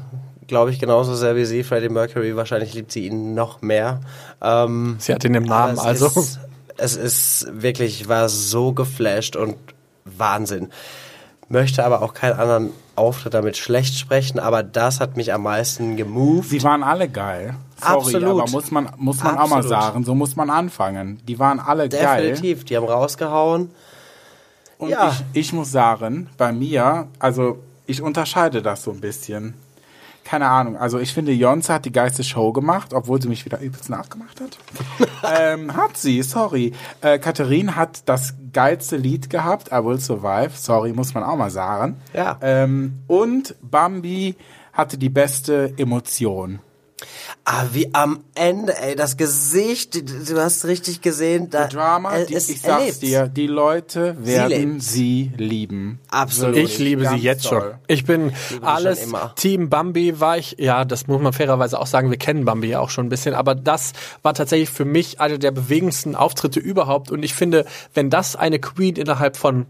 [0.46, 2.36] glaube ich, genauso sehr wie sie Freddie Mercury.
[2.36, 4.00] Wahrscheinlich liebt sie ihn noch mehr.
[4.42, 6.06] Ähm, Sie hat ihn im Namen, also.
[6.06, 6.38] Ist,
[6.76, 9.56] es ist wirklich, ich war so geflasht und
[10.04, 10.70] Wahnsinn.
[11.48, 15.96] Möchte aber auch keinen anderen Auftritt damit schlecht sprechen, aber das hat mich am meisten
[15.96, 16.48] gemoved.
[16.48, 17.54] Sie waren alle geil.
[17.80, 18.24] Sorry, Absolut.
[18.42, 21.20] aber muss man, muss man auch mal sagen, so muss man anfangen.
[21.28, 22.28] Die waren alle geil.
[22.30, 23.70] Definitiv, die haben rausgehauen.
[24.78, 25.10] Und Ja.
[25.32, 29.54] ich, ich muss sagen, bei mir, also ich unterscheide das so ein bisschen.
[30.24, 33.60] Keine Ahnung, also ich finde, Jonze hat die geilste Show gemacht, obwohl sie mich wieder
[33.60, 34.58] übelst nachgemacht hat.
[35.38, 36.72] ähm, hat sie, sorry.
[37.02, 41.50] Äh, Katharin hat das geilste Lied gehabt, I Will Survive, sorry, muss man auch mal
[41.50, 41.98] sagen.
[42.14, 42.38] Ja.
[42.40, 44.36] Ähm, und Bambi
[44.72, 46.60] hatte die beste Emotion.
[47.44, 49.94] Ah, wie am Ende, ey, das Gesicht,
[50.30, 53.02] du- hast richtig gesehen, da, Drama, äh, die, ich sag's erlebt.
[53.02, 54.82] dir, die Leute werden lebt.
[54.82, 56.00] sie lieben.
[56.10, 56.56] Absolut.
[56.56, 57.60] Ich liebe sie jetzt toll.
[57.60, 57.70] schon.
[57.86, 59.34] Ich bin alles schon immer.
[59.36, 62.80] Team Bambi war ich, ja, das muss man fairerweise auch sagen, wir kennen Bambi ja
[62.80, 67.10] auch schon ein bisschen, aber das war tatsächlich für mich einer der bewegendsten Auftritte überhaupt
[67.10, 69.66] und ich finde, wenn das eine Queen innerhalb von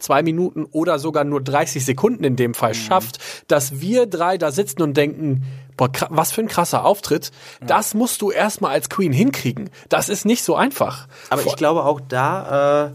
[0.00, 4.50] zwei Minuten oder sogar nur 30 Sekunden in dem Fall schafft, dass wir drei da
[4.50, 5.44] sitzen und denken,
[5.76, 7.30] boah, was für ein krasser Auftritt,
[7.60, 9.70] das musst du erstmal als Queen hinkriegen.
[9.88, 11.06] Das ist nicht so einfach.
[11.30, 12.90] Aber ich glaube auch da, äh,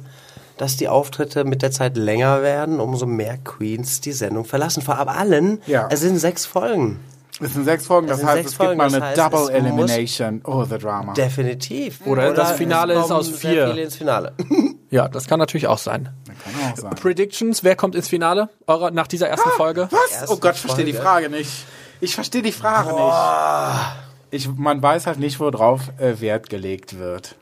[0.58, 4.82] dass die Auftritte mit der Zeit länger werden, umso mehr Queens die Sendung verlassen.
[4.82, 5.88] Vor allem allen, Ja.
[5.92, 7.00] es sind sechs Folgen.
[7.40, 10.42] Es sind sechs Folgen, das heißt, es gibt Folgen, mal das eine heißt, Double Elimination.
[10.44, 11.14] Oh, the drama.
[11.14, 12.00] Definitiv.
[12.08, 13.68] Oder das Finale ist aus vier.
[13.70, 14.34] Viele ins Finale.
[14.90, 16.08] Ja, das kann natürlich auch sein.
[16.26, 16.96] Kann auch sein.
[16.96, 19.90] Predictions, wer kommt ins Finale eurer, nach dieser ersten Folge?
[19.92, 20.12] Was?
[20.22, 20.94] Erste Oh Gott, ich verstehe die.
[20.94, 21.52] Frage nicht.
[22.00, 23.96] Ich verstehe die Frage nicht.
[24.30, 27.36] Ich, man weiß halt nicht, worauf äh, Wert gelegt wird.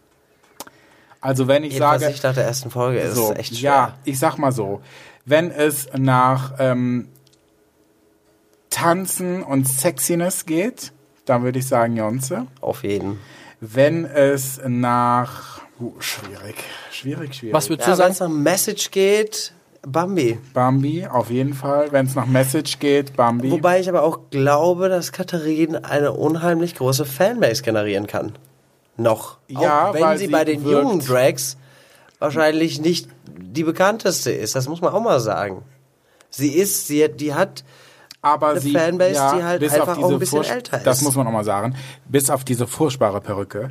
[1.20, 3.00] Also wenn ich Jedenfalls sage, nicht nach der ersten Folge.
[3.00, 3.72] ist so, echt schwer.
[3.72, 4.82] ja, ich sag mal so,
[5.26, 7.10] wenn es nach ähm,
[8.70, 10.92] Tanzen und Sexiness geht,
[11.26, 12.46] dann würde ich sagen Jonze.
[12.62, 13.20] Auf jeden.
[13.60, 16.56] Wenn es nach uh, schwierig,
[16.92, 17.54] schwierig, schwierig.
[17.56, 18.30] Was würdest Ja, du wenn sagen?
[18.30, 19.55] es nach Message geht,
[19.88, 20.40] Bambi.
[20.54, 21.92] Bambi, auf jeden Fall.
[21.92, 23.52] Wenn es nach Message geht, Bambi.
[23.52, 28.34] Wobei ich aber auch glaube, dass Katharin eine unheimlich große Fanbase generieren kann.
[28.98, 29.38] Noch.
[29.48, 31.58] Ja, auch wenn sie sie bei den wirkt- jungen Drags
[32.20, 34.56] wahrscheinlich nicht die bekannteste ist.
[34.56, 35.64] Das muss man auch mal sagen.
[36.30, 37.64] Sie ist, sie, die hat
[38.22, 41.04] aber eine sie, Fanbase, ja, die halt einfach auch ein bisschen älter Das ist.
[41.04, 41.76] muss man auch mal sagen.
[42.10, 43.70] Bis auf diese furchtbare Perücke.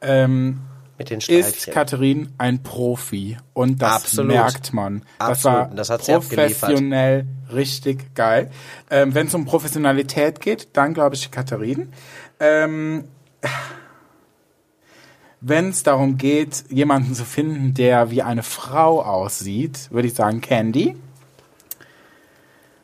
[0.00, 0.60] Ähm,
[1.00, 1.70] mit den ist.
[1.70, 4.32] Katharin ein Profi und das Absolut.
[4.32, 5.02] merkt man.
[5.18, 5.56] Das Absolut.
[5.56, 8.50] war Das professionell richtig geil.
[8.90, 11.92] Ähm, Wenn es um Professionalität geht, dann glaube ich Katharin.
[12.38, 13.04] Ähm,
[15.40, 20.42] Wenn es darum geht, jemanden zu finden, der wie eine Frau aussieht, würde ich sagen
[20.42, 20.96] Candy.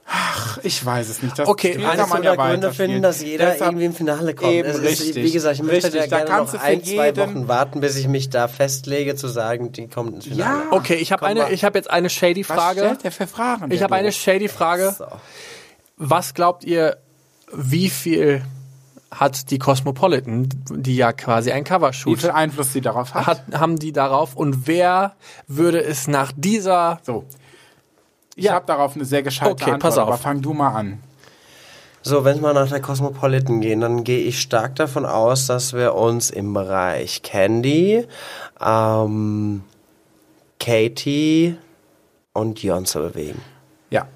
[0.09, 1.37] Ach, ich weiß es nicht.
[1.39, 4.53] Das Okay, kann man ja Gründe finden, dass jeder Deshalb- irgendwie im Finale kommt.
[4.53, 6.11] Eben, Es ist, richtig, wie gesagt, ich möchte richtig.
[6.11, 9.89] da gerne noch ein, zwei Wochen warten, bis ich mich da festlege, zu sagen, die
[9.89, 10.65] kommt ins Finale.
[10.65, 10.71] Ja.
[10.71, 11.53] Okay, ich habe eine, mal.
[11.53, 12.81] ich habe jetzt eine shady Was Frage.
[12.81, 13.71] stellt der für Fragen?
[13.73, 14.95] Ich habe eine shady Frage.
[14.97, 15.07] So.
[15.97, 16.99] Was glaubt ihr,
[17.53, 18.43] wie viel
[19.11, 23.27] hat die Cosmopolitan, die ja quasi ein Wie Covershoot viel Einfluss sie darauf hat?
[23.27, 25.15] hat, haben die darauf und wer
[25.49, 27.25] würde es nach dieser So.
[28.37, 28.53] Ich Ja.
[28.53, 30.07] habe darauf eine sehr gescheite Okay, Antwort, pass auf.
[30.09, 30.99] aber fang du mal an.
[32.03, 35.95] So, wenn wir nach der Cosmopolitan gehen, dann gehe ich stark davon aus, dass wir
[35.97, 38.07] uns im Bereich Candy,
[38.65, 39.65] ähm,
[40.61, 41.57] Katie
[42.33, 43.41] und Beyoncé bewegen.
[43.91, 44.07] Ja,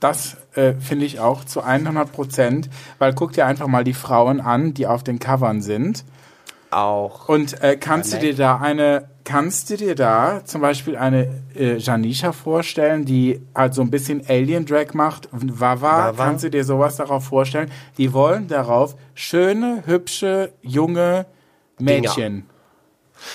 [0.00, 4.40] das äh, finde ich auch zu 100 Prozent, weil guck dir einfach mal die Frauen
[4.40, 6.04] an, die auf den Covern sind.
[6.70, 7.28] Auch.
[7.28, 11.76] Und äh, kannst du dir da eine, kannst du dir da zum Beispiel eine äh,
[11.78, 15.28] Janisha vorstellen, die halt so ein bisschen Alien Drag macht?
[15.32, 16.12] Wawa, Wawa.
[16.24, 17.70] kannst du dir sowas darauf vorstellen?
[17.96, 21.26] Die wollen darauf schöne, hübsche, junge
[21.78, 22.46] Mädchen.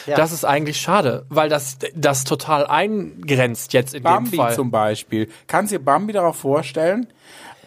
[0.06, 0.16] Ja.
[0.16, 4.54] Das ist eigentlich schade, weil das das total eingrenzt jetzt in Bambi dem Fall.
[4.56, 5.28] zum Beispiel.
[5.48, 7.08] Kannst du dir Bambi darauf vorstellen?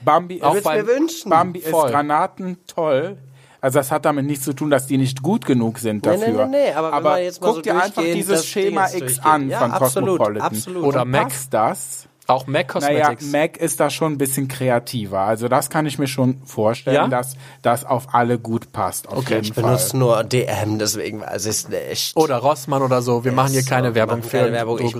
[0.02, 1.28] Bambi Auch ist, beim- mir wünschen.
[1.30, 1.86] Bambi Voll.
[1.86, 3.18] ist granatentoll.
[3.66, 6.26] Also das hat damit nichts zu tun, dass die nicht gut genug sind Nee, nee,
[6.26, 6.46] dafür.
[6.46, 10.08] nee, nee, aber mal guck so dir einfach dieses Schema X an Ja, von absolut,
[10.18, 10.46] Cosmopolitan.
[10.46, 10.84] absolut.
[10.84, 12.08] Oder passt das?
[12.28, 13.26] Auch Mac Naja, Cosmetics.
[13.32, 15.20] Mac ist da schon ein bisschen kreativer.
[15.20, 17.06] Also das kann ich mir schon vorstellen, Ja?
[17.08, 19.08] dass das auf alle gut passt.
[19.08, 19.62] Auf jeden Ich Fall.
[19.64, 22.16] benutze nur DM, deswegen weiß ich es nicht.
[22.16, 23.24] oder Rossmann oder so.
[23.24, 24.94] Wir machen hier keine Werbung für keine Werbung, ich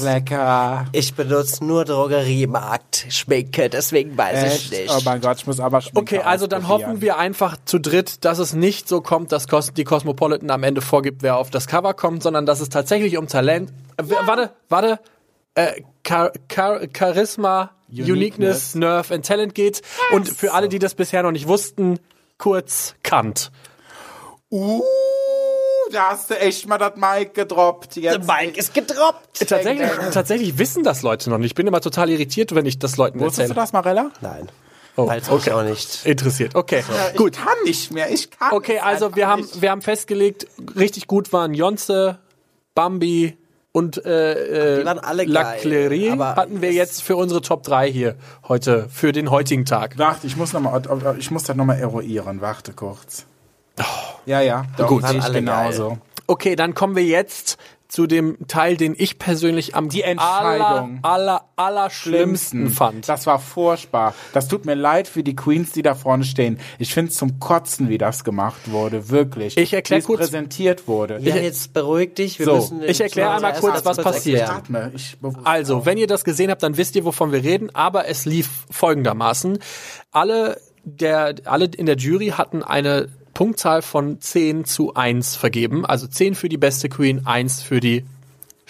[0.00, 0.86] lecker.
[0.92, 4.72] Ich benutze nur Drogeriemarkt, Schminke, deswegen weiß ich Echt?
[4.72, 4.90] nicht.
[4.96, 8.24] Oh mein Gott, ich muss aber Schminke Okay, also dann hoffen wir einfach zu dritt,
[8.24, 11.94] dass es nicht so kommt, dass die Cosmopolitan am Ende vorgibt, wer auf das Cover
[11.94, 13.70] kommt, sondern dass es tatsächlich um Talent.
[13.96, 14.98] Äh, w- Warte, warte.
[15.54, 18.74] Äh, Char Char Charisma, Uniqueness, Uniqueness.
[18.74, 19.82] Nerve and Talent geht.
[20.12, 21.98] Und für alle, die das bisher noch nicht wussten,
[22.38, 23.50] kurz Kant.
[24.50, 24.82] Uh,
[25.92, 27.96] da hast du echt mal das Mic gedroppt.
[27.96, 28.26] Jetzt.
[28.26, 29.48] Mike ist gedroppt.
[29.48, 31.48] Tatsächlich, tatsächlich wissen das Leute noch nicht.
[31.52, 33.54] Ich bin immer total irritiert, wenn ich das Leuten Wusstest erzähle.
[33.54, 34.10] du das, Marella?
[34.20, 34.48] Nein.
[34.96, 35.42] Oh, Weiß okay.
[35.46, 36.04] ich auch nicht.
[36.04, 36.54] Interessiert.
[36.54, 36.84] Okay,
[37.16, 37.36] Gut.
[37.36, 38.10] Ich kann nicht mehr.
[38.10, 39.62] Ich kann Okay, also wir haben, nicht.
[39.62, 42.18] wir haben festgelegt, richtig gut waren Jonze,
[42.74, 43.38] Bambi
[43.72, 47.62] und äh, Die waren alle La geil, Clery aber hatten wir jetzt für unsere Top
[47.62, 49.98] 3 hier heute, für den heutigen Tag.
[49.98, 50.82] Warte, ich muss noch mal,
[51.18, 52.40] ich muss das nochmal eruieren.
[52.40, 53.26] Warte kurz.
[54.26, 54.66] Ja, ja.
[54.76, 55.04] Doch, Gut.
[55.04, 55.98] alle genauso.
[56.26, 57.58] Okay, dann kommen wir jetzt
[57.92, 61.00] zu dem Teil, den ich persönlich am Die Entscheidung.
[61.02, 63.06] aller, aller, aller schlimmsten fand.
[63.06, 64.14] Das war furchtbar.
[64.32, 66.58] Das tut mir leid für die Queens, die da vorne stehen.
[66.78, 69.10] Ich finde es zum Kotzen, wie das gemacht wurde.
[69.10, 69.58] Wirklich.
[69.58, 71.18] Ich erklär Wie es kurz- präsentiert wurde.
[71.20, 72.38] Ja, jetzt beruhig dich.
[72.38, 74.40] Wir So, müssen ich erkläre einmal kurz, was passiert.
[74.48, 74.56] erklären.
[74.86, 74.92] Atme.
[74.94, 77.68] Ich Also, wenn ihr das gesehen habt, dann wisst ihr, wovon wir reden.
[77.74, 79.58] Aber es lief folgendermaßen.
[80.12, 85.84] Alle, der, alle in der Jury hatten eine Punktzahl von 10 zu 1 vergeben.
[85.86, 88.04] Also 10 für die beste Queen, 1 für die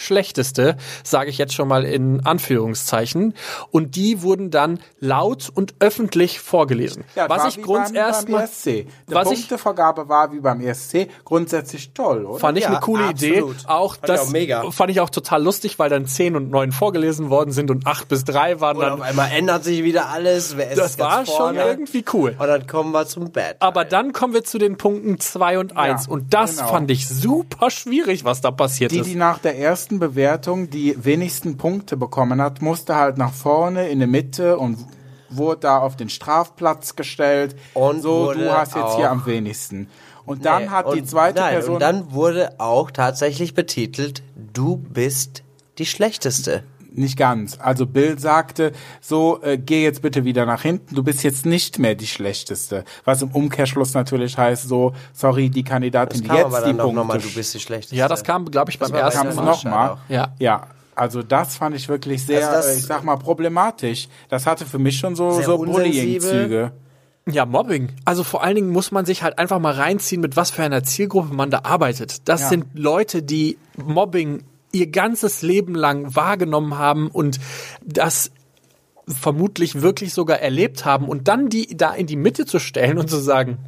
[0.02, 3.34] schlechteste, sage ich jetzt schon mal in Anführungszeichen.
[3.70, 7.04] Und die wurden dann laut und öffentlich vorgelesen.
[7.14, 8.64] Ja, was war ich wie grunds beim, erstmal beim ESC.
[9.08, 12.38] Die was ich- Punktevergabe war wie beim ESC grundsätzlich toll, oder?
[12.38, 13.56] Fand ich Ja, eine coole absolut.
[13.56, 13.66] Idee.
[13.66, 14.70] Auch Fand ich das auch mega.
[14.70, 18.08] fand ich auch total lustig, weil dann 10 und 9 vorgelesen worden sind und 8
[18.08, 18.92] bis 3 waren Und dann.
[18.94, 20.56] auf einmal ändert sich wieder alles.
[20.56, 21.62] Wer ist Das war schon vorne?
[21.64, 22.36] irgendwie cool.
[22.38, 23.56] Und dann kommen wir zum Bett.
[23.60, 26.08] Aber dann kommen wir zu den Punkten 2 und 1.
[26.08, 26.68] und das genau.
[26.68, 29.06] fand ich super schwierig, was da passiert Die, ist.
[29.06, 34.00] die nach der ersten Bewertung die wenigsten Punkte bekommen hat, musste halt nach vorne in
[34.00, 34.78] die Mitte und
[35.30, 37.56] wurde da auf den Strafplatz gestellt.
[37.74, 39.88] Und so, du hast jetzt hier am wenigsten.
[40.24, 41.74] Und dann Nee, hat die zweite nein, Person.
[41.74, 45.42] Und dann wurde auch tatsächlich betitelt, du bist
[45.78, 46.62] die Schlechteste.
[46.94, 47.58] Nicht ganz.
[47.60, 51.78] Also Bill sagte, so, äh, geh jetzt bitte wieder nach hinten, du bist jetzt nicht
[51.78, 52.84] mehr die Schlechteste.
[53.04, 56.74] Was im Umkehrschluss natürlich heißt, so, sorry, die Kandidatin, Das die kam jetzt aber die
[56.74, 57.96] Punkte nochmal, du bist die Schlechteste.
[57.96, 59.50] ja, das kam, glaube ich, beim ersten kam es Ja, Mal.
[59.50, 59.96] nochmal.
[60.08, 60.34] Ja.
[60.38, 60.66] Ja.
[60.94, 64.08] Also das fand ich wirklich sehr, Also das- äh, ich sag mal, problematisch.
[64.28, 65.56] Das hatte für mich schon so, Sehr so.
[65.58, 66.72] Bullying-Züge.
[67.26, 67.90] Ja, Mobbing.
[68.04, 70.82] Also vor allen Dingen muss man sich halt einfach mal reinziehen, mit was für einer
[70.82, 72.28] Zielgruppe man da arbeitet.
[72.28, 72.48] Das Ja.
[72.48, 74.42] sind Leute, die Mobbing
[74.72, 77.38] ihr ganzes Leben lang wahrgenommen haben und
[77.84, 78.30] das
[79.08, 83.10] vermutlich wirklich sogar erlebt haben und dann die da in die Mitte zu stellen und
[83.10, 83.58] zu sagen,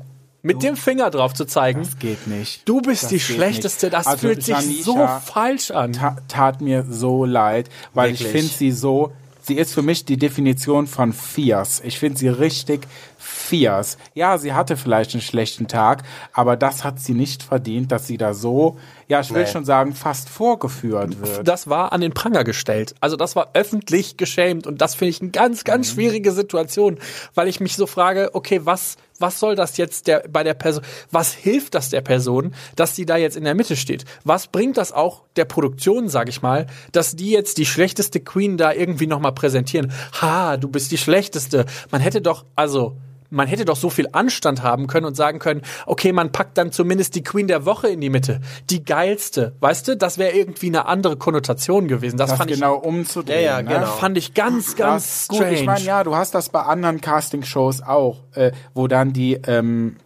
[0.43, 2.69] mit dem Finger drauf zu zeigen, Das geht nicht.
[2.69, 5.93] du bist Das die Schlechteste, das Also fühlt sich Janisha so falsch an.
[5.95, 8.43] Ta tat mir so leid, weil ich Wirklich.
[8.43, 9.13] finde sie so,
[9.43, 11.81] sie ist für mich die Definition von fierce.
[11.85, 12.87] Ich finde sie richtig
[13.35, 13.99] fierce.
[14.15, 18.17] Ja, sie hatte vielleicht einen schlechten Tag, aber das hat sie nicht verdient, dass sie
[18.17, 18.77] da so,
[19.09, 19.51] ja, ich will Nee.
[19.51, 21.47] schon sagen, fast vorgeführt wird.
[21.49, 22.95] das war an den Pranger gestellt.
[23.01, 25.95] Also das war öffentlich geschämt und das finde ich eine ganz, ganz Mhm.
[25.95, 26.99] schwierige Situation,
[27.35, 30.85] weil ich mich so frage, okay, was, was soll das jetzt der, bei der Person,
[31.11, 34.05] was hilft das der Person, dass die da jetzt in der Mitte steht?
[34.25, 38.57] Was bringt das auch der Produktion, sag ich mal, dass die jetzt die schlechteste Queen
[38.57, 39.93] da irgendwie nochmal präsentieren?
[40.23, 41.67] Ha, du bist die schlechteste.
[41.91, 42.97] Man hätte doch, also,
[43.35, 46.73] man hätte doch so viel Anstand haben können und sagen können, okay, man packt dann
[46.73, 48.41] zumindest die Queen der Woche in die Mitte.
[48.71, 49.55] Die geilste.
[49.61, 52.17] Weißt du, das wäre irgendwie eine andere Konnotation gewesen.
[52.17, 53.43] Das, Das fand genau umzudrehen.
[53.45, 53.69] Ja, ja, ne?
[53.69, 53.83] genau.
[53.85, 55.55] ich, fand ich ganz, ganz Das- gut, strange.
[55.55, 59.97] ich meine, ja, du hast das bei anderen Casting-Shows auch, äh, wo dann die, ähm,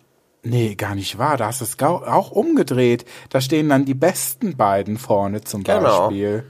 [0.42, 3.04] nee, gar nicht wahr, da hast du es auch umgedreht.
[3.30, 6.08] Da stehen dann die besten beiden vorne zum Genau.
[6.08, 6.44] Beispiel.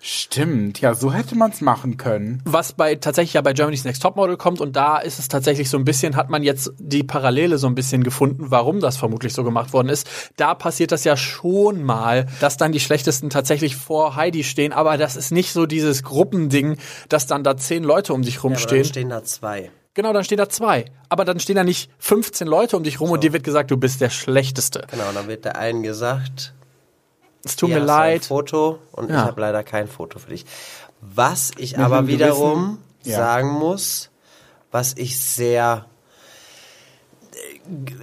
[0.00, 2.40] Stimmt, ja, so hätte man es machen können.
[2.44, 5.76] was bei tatsächlich ja bei Germany's Next Topmodel kommt und da ist es tatsächlich so
[5.78, 9.42] ein bisschen, hat man jetzt die Parallele so ein bisschen gefunden, warum das vermutlich so
[9.42, 10.08] gemacht worden ist.
[10.36, 14.96] Da passiert das ja schon mal, dass dann die Schlechtesten tatsächlich vor Heidi stehen, aber
[14.96, 16.76] das ist nicht so dieses Gruppending,
[17.08, 18.84] dass dann da zehn Leute um dich Ja, aber dann rumstehen.
[18.84, 19.70] stehen da zwei.
[19.94, 20.84] genau, dann stehen da zwei.
[21.08, 23.76] Aber dann stehen da nicht 15 Leute um dich rum und dir wird gesagt, du
[23.76, 24.86] bist der Schlechteste.
[24.90, 26.52] Genau, dann wird der einen gesagt,
[27.50, 28.24] Es tut mir du ein leid.
[28.26, 29.16] Foto und Ja.
[29.22, 30.44] ich habe leider kein Foto für dich.
[31.00, 33.16] Was ich Mit aber wiederum gewissen- ja.
[33.16, 34.10] sagen muss,
[34.70, 35.86] was ich sehr,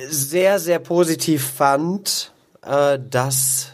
[0.09, 2.31] sehr, sehr positiv fand,
[2.65, 3.67] äh, dass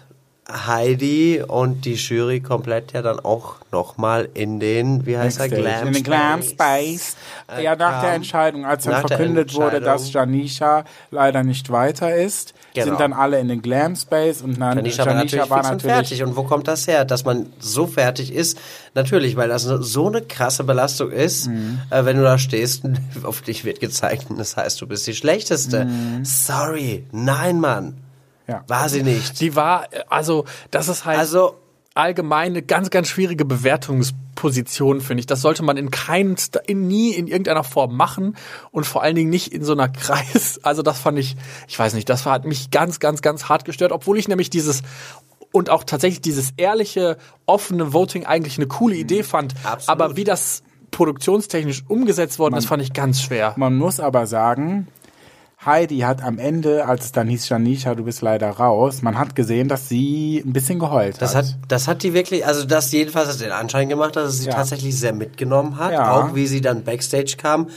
[0.52, 5.62] Heidi und die Jury komplett ja dann auch nochmal in den, wie heißt er, Backstage,
[5.62, 7.16] Glam in den Glam Space.
[7.56, 8.14] äh, ja, nach der.
[8.14, 10.12] Entscheidung, als dann verkündet wurde, dass.
[10.12, 12.86] Janisha leider nicht weiter ist, Genau.
[12.88, 16.24] sind dann alle in den Glam Space und dann Janisha war natürlich fix und fertig.
[16.24, 18.58] Und wo kommt das her, dass man so fertig ist?
[18.96, 21.80] Natürlich, weil das so eine krasse Belastung ist, Mhm.
[21.92, 25.06] äh, wenn du da stehst und auf dich wird gezeigt und das heißt, du bist
[25.06, 25.86] die Schlechteste.
[25.86, 26.26] Mhm.
[26.26, 27.98] Sorry, nein, Mann.
[28.50, 28.64] Ja.
[28.68, 29.40] War sie nicht.
[29.40, 31.20] Die war, also, das ist halt.
[31.20, 31.56] Also,
[31.96, 35.26] allgemein eine ganz, ganz schwierige Bewertungsposition, finde ich.
[35.28, 38.38] Das sollte man in keinen, Sta- in, nie in irgendeiner Form machen
[38.72, 40.60] und vor allen Dingen nicht in so einer Kreis.
[40.64, 41.36] Also das fand ich,
[41.68, 44.82] ich weiß nicht, das hat mich ganz, ganz, ganz hart gestört, obwohl ich nämlich dieses
[45.52, 49.56] und auch tatsächlich dieses ehrliche, offene Voting eigentlich eine coole Idee fand.
[49.64, 49.90] Absolut.
[49.90, 53.54] Aber wie das produktionstechnisch umgesetzt worden ist, fand ich ganz schwer.
[53.58, 54.88] Man muss aber sagen,
[55.66, 59.36] Heidi hat am Ende, als es dann hieß, Janisha, du bist leider raus, man hat
[59.36, 61.46] gesehen, dass sie ein bisschen geheult das hat.
[61.48, 64.48] hat, das hat die wirklich, also das jedenfalls hat den Anschein gemacht, dass es sie
[64.48, 64.54] Ja.
[64.54, 65.92] tatsächlich sehr mitgenommen hat.
[65.92, 66.12] Ja.
[66.14, 67.68] Auch wie sie dann Backstage kam,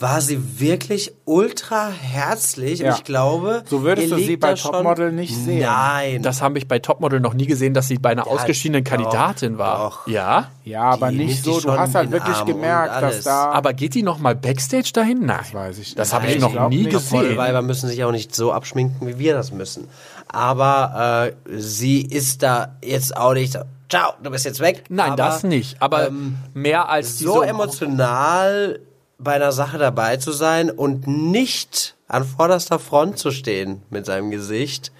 [0.00, 2.80] war sie wirklich ultra herzlich.
[2.80, 2.88] Ja.
[2.92, 5.60] Und ich glaube, So würdest du sie bei Topmodel nicht sehen.
[5.60, 6.22] Nein.
[6.22, 9.58] Das habe ich bei Topmodel noch nie gesehen, dass sie bei einer ausgeschiedenen doch, Kandidatin
[9.58, 9.78] war.
[9.90, 10.06] doch.
[10.06, 10.48] Ja?
[10.64, 13.50] ja, aber Die nicht so, du hast halt wirklich Arm gemerkt, dass da...
[13.50, 15.26] Aber geht die noch mal Backstage dahin?
[15.26, 15.38] Nein.
[15.42, 16.14] Das weiß ich Das nicht.
[16.14, 16.90] habe ich noch ich nie nicht.
[16.92, 17.18] gesehen.
[17.18, 19.86] Modelweiber müssen sich auch nicht so abschminken, wie wir das müssen.
[20.28, 23.58] Aber äh, sie ist da jetzt auch nicht so,
[23.90, 24.84] ciao, du bist jetzt weg.
[24.88, 25.76] Nein, Aber, das nicht.
[25.82, 28.80] Aber ähm, mehr als So diese emotional
[29.22, 34.30] bei einer Sache dabei zu sein und nicht an vorderster Front zu stehen mit seinem
[34.30, 34.92] Gesicht,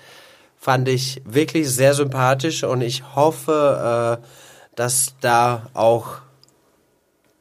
[0.58, 4.26] fand ich wirklich sehr sympathisch und ich hoffe, äh,
[4.76, 6.18] dass da auch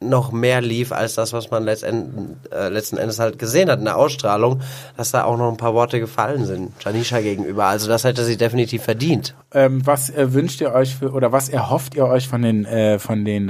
[0.01, 3.97] noch mehr lief als das, was man äh, letzten Endes halt gesehen hat in der
[3.97, 4.61] Ausstrahlung,
[4.95, 7.65] dass da auch noch ein paar Worte gefallen sind, Janisha gegenüber.
[7.65, 9.35] Also das hätte sie definitiv verdient.
[9.53, 12.97] ähm, was äh, wünscht ihr euch für, oder was erhofft ihr euch von den, äh,
[12.97, 13.47] von den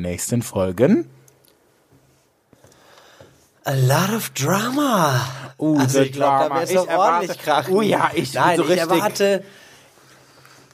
[0.00, 1.06] nächsten Folgen?
[3.64, 5.20] A lot of drama.
[5.58, 7.74] Uh, also ich glaube, da wird es ordentlich erwarte- krachen.
[7.74, 9.44] Oh ja, ich Nein, so ich erwarte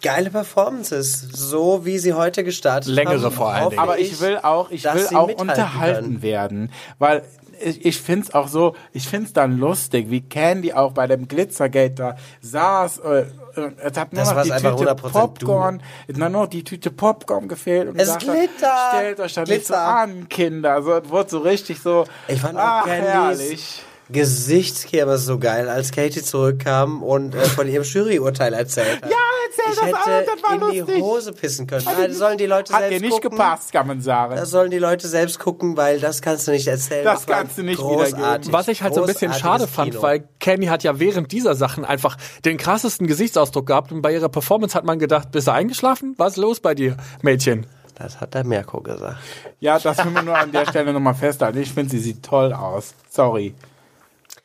[0.00, 3.32] geile Performances, so wie sie heute gestartet Längere haben.
[3.34, 3.82] vor allen hoffe Dingen.
[3.82, 6.22] Aber ich will auch, ich will auch unterhalten können.
[6.22, 7.24] werden, weil
[7.60, 11.94] ich, ich find's auch so, ich find's dann lustig, wie Candy auch bei dem Glitzergate
[11.94, 12.98] da saß.
[13.00, 13.24] Äh,
[13.58, 16.64] es hat nur Das noch die einfach Tüte 100% Popcorn, es hat nur noch die
[16.64, 17.88] Tüte Popcorn gefehlt.
[17.88, 18.94] Und Es gesagt, glittert!
[18.94, 20.82] Stellt euch da nicht so an, Kinder.
[20.82, 22.04] So, es wurde so richtig so.
[22.28, 24.22] Ich fand ach, Candys herrlich.
[24.22, 29.10] Gesichtskirmes so geil, als Katie zurückkam und äh, von ihrem Juryurteil erzählt hat.
[29.10, 29.16] Ja,
[29.48, 30.94] erzähl ich das hätte alles, das war in lustig.
[30.96, 31.84] die Hose pissen können.
[31.84, 33.30] Das sollen die Leute Hat selbst dir nicht gucken.
[33.30, 34.36] gepasst, kann man sagen.
[34.36, 37.04] Das sollen die Leute selbst gucken, weil das kannst du nicht erzählen.
[37.04, 38.52] Das war kannst du nicht wiedergeben.
[38.52, 40.02] Was ich halt so ein bisschen schade fand, Kino.
[40.02, 44.28] weil Candy hat ja während dieser Sachen einfach den krassesten Gesichtsausdruck gehabt und bei ihrer
[44.28, 46.14] Performance hat man gedacht, bist du eingeschlafen?
[46.18, 47.66] Was ist los bei dir, Mädchen?
[47.94, 49.16] Das hat der Mirko gesagt.
[49.58, 51.58] Ja, das will man nur an der Stelle nochmal festhalten.
[51.58, 52.94] Ich finde, sie sieht toll aus.
[53.10, 53.54] Sorry.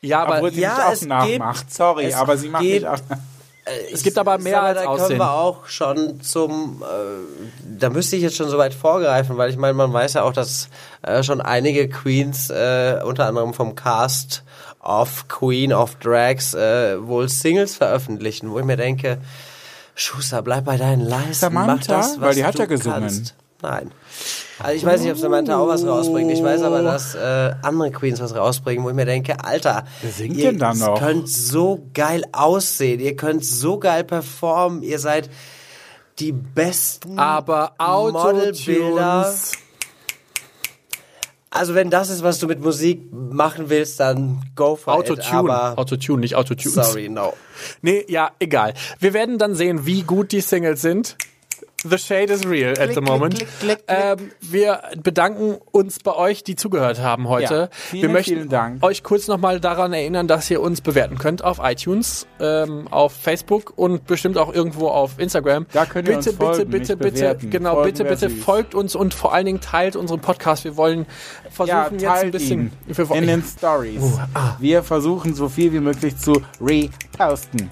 [0.03, 1.59] Ja, aber Obwohl sie ja, mich auch es nachmacht.
[1.61, 2.97] gibt- Sorry, es aber sie macht gibt- auch.
[3.93, 5.07] es gibt aber mehr als da Aussehen.
[5.07, 9.49] können wir auch schon zum, äh, da müsste ich jetzt schon so weit vorgreifen, weil
[9.49, 10.67] ich meine, man weiß ja auch, dass
[11.01, 14.43] äh, schon einige Queens, äh, unter anderem vom Cast
[14.81, 19.19] of Queen of Drags, äh, wohl Singles veröffentlichen, wo ich mir denke,
[19.95, 21.75] Schuster, bleib bei deinen Leisten, Samantha?
[21.75, 22.99] mach das, was Weil die hat du ja gesungen.
[22.99, 23.35] Kannst.
[23.63, 23.91] Nein.
[24.59, 26.29] Also ich weiß nicht, ob Samantha auch was rausbringt.
[26.31, 30.11] Ich weiß aber, dass äh, andere Queens was rausbringen, wo ich mir denke, Alter, Wer
[30.11, 30.99] singt ihr denn da noch?
[30.99, 35.29] könnt so geil aussehen, ihr könnt so geil performen, ihr seid
[36.19, 39.21] die besten aber Modelbilder.
[39.21, 39.51] Autotunes.
[41.49, 45.09] Also wenn das ist, was du mit Musik machen willst, dann go for it.
[45.11, 45.37] Autotune.
[45.53, 46.73] Aber Autotune, nicht Autotune.
[46.83, 47.33] sorry, no.
[47.81, 48.73] Nee, ja, egal.
[48.99, 51.15] Wir werden dann sehen, wie gut die Singles sind.
[51.83, 53.35] The shade is real at the moment.
[53.35, 53.97] klick, klick, klick.
[54.19, 57.53] Ähm, wir bedanken uns bei euch, die zugehört haben heute.
[57.53, 61.59] Ja, vielen, wir möchten euch kurz nochmal daran erinnern, dass ihr uns bewerten könnt auf
[61.61, 65.65] iTunes, ähm, auf Facebook und bestimmt auch irgendwo auf Instagram.
[65.73, 67.49] Da könnt ihr bitte, uns folgen, bitte, bitte, bitte, bewerten.
[67.49, 70.63] genau, Folgen bitte, bitte folgt uns und vor allen Dingen teilt unseren Podcast.
[70.63, 71.05] Wir wollen
[71.49, 72.71] versuchen Ja, jetzt ein bisschen.
[73.13, 74.01] in den Stories.
[74.59, 77.69] Wir versuchen so viel wie möglich zu reposten.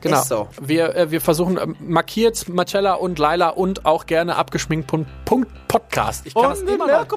[0.00, 0.20] Genau.
[0.20, 0.48] Ist so.
[0.60, 5.50] Wir, äh, wir versuchen, ähm, markiert Marcella und Laila und auch gerne abgeschminkt Punkt, Punkt
[5.68, 6.26] Podcast.
[6.26, 7.08] Ich kann das immer noch, ich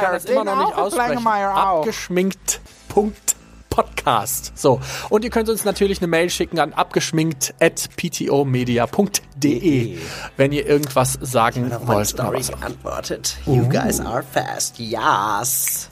[0.00, 1.26] kann das immer noch nicht aussprechen.
[1.26, 3.36] Abgeschminkt Punkt
[3.70, 4.52] Podcast.
[4.56, 4.80] So.
[5.08, 9.98] Und ihr könnt uns natürlich eine Mail schicken an abgeschminkt at ptomedia.de,
[10.36, 11.88] wenn ihr irgendwas sagen wollt.
[11.88, 12.58] oder Story was auch.
[12.60, 13.36] geantwortet.
[13.46, 14.78] You guys are fast.
[14.80, 15.88] Yes.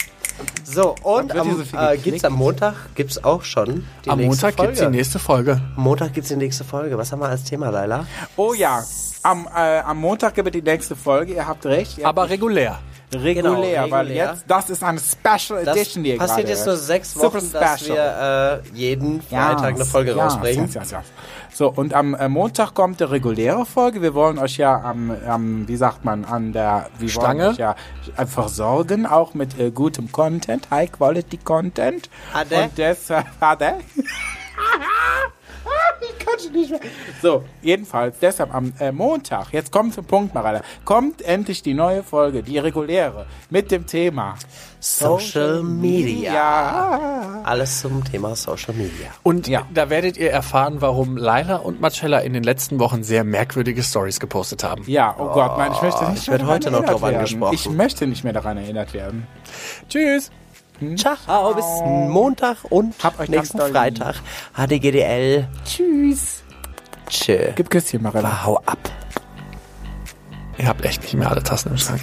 [0.65, 4.73] So, und am, äh, gibt's am Montag gibt's auch schon die Am nächste Montag Folge.
[4.73, 5.61] gibt's die nächste Folge.
[5.77, 6.99] Am Montag gibt's die nächste Folge.
[6.99, 8.07] Was haben wir als Thema, Laila?
[8.37, 8.83] Oh ja,
[9.23, 11.35] am, äh, am Montag gibt es die nächste Folge.
[11.35, 11.99] Ihr habt recht.
[11.99, 12.79] Ihr Aber regulär.
[13.13, 14.33] Regulär, Genau, weil regulär.
[14.33, 17.35] jetzt, das ist eine Special Das Edition, die ihr passiert gerade jetzt nur sechs Super
[17.35, 17.97] Wochen, dass special.
[17.97, 20.71] wir äh, jeden Freitag eine Folge ja, rausbringen.
[20.73, 21.03] Ja, ja.
[21.53, 24.03] So, und am äh, Montag kommt die reguläre Folge.
[24.03, 27.55] Wir wollen euch ja am, am wie sagt man, an der wie Stange?
[27.57, 27.77] Ja
[28.17, 32.11] einfach sorgen, auch mit äh, gutem Content, High Quality Content.
[32.33, 32.63] Ade.
[32.65, 33.75] Und deshalb, Ade.
[36.19, 36.81] ich kann schon nicht mehr.
[37.23, 42.03] So, jedenfalls, deshalb am äh, Montag, jetzt kommt zum Punkt, Marella, kommt endlich die neue
[42.03, 44.35] Folge, die reguläre, mit dem Thema
[44.81, 46.33] Social Media.
[46.35, 47.41] Ja.
[47.45, 49.09] Alles zum Thema Social Media.
[49.23, 49.67] Und Ja.
[49.73, 54.21] da werdet ihr erfahren, warum Laila und Marcella in den letzten Wochen sehr merkwürdige Stories
[54.21, 54.85] gepostet haben.
[54.87, 57.15] Ja, oh, Gott, nein, ich möchte nicht ich mehr werd daran heute noch werden.
[57.17, 57.55] angesprochen.
[57.55, 59.27] Ich möchte nicht mehr daran erinnert werden.
[59.89, 60.31] Tschüss.
[60.97, 62.95] Ciao, bis Montag und
[63.29, 63.59] nächsten.
[63.59, 64.17] Freitag.
[64.55, 65.49] HDGDL.
[65.65, 66.43] Tschüss.
[67.09, 67.53] Tschö.
[67.55, 68.45] Gib Küsschen, Marella.
[68.45, 68.79] Hau ab.
[70.59, 72.03] Ihr habt echt nicht mehr alle Tassen im Schrank.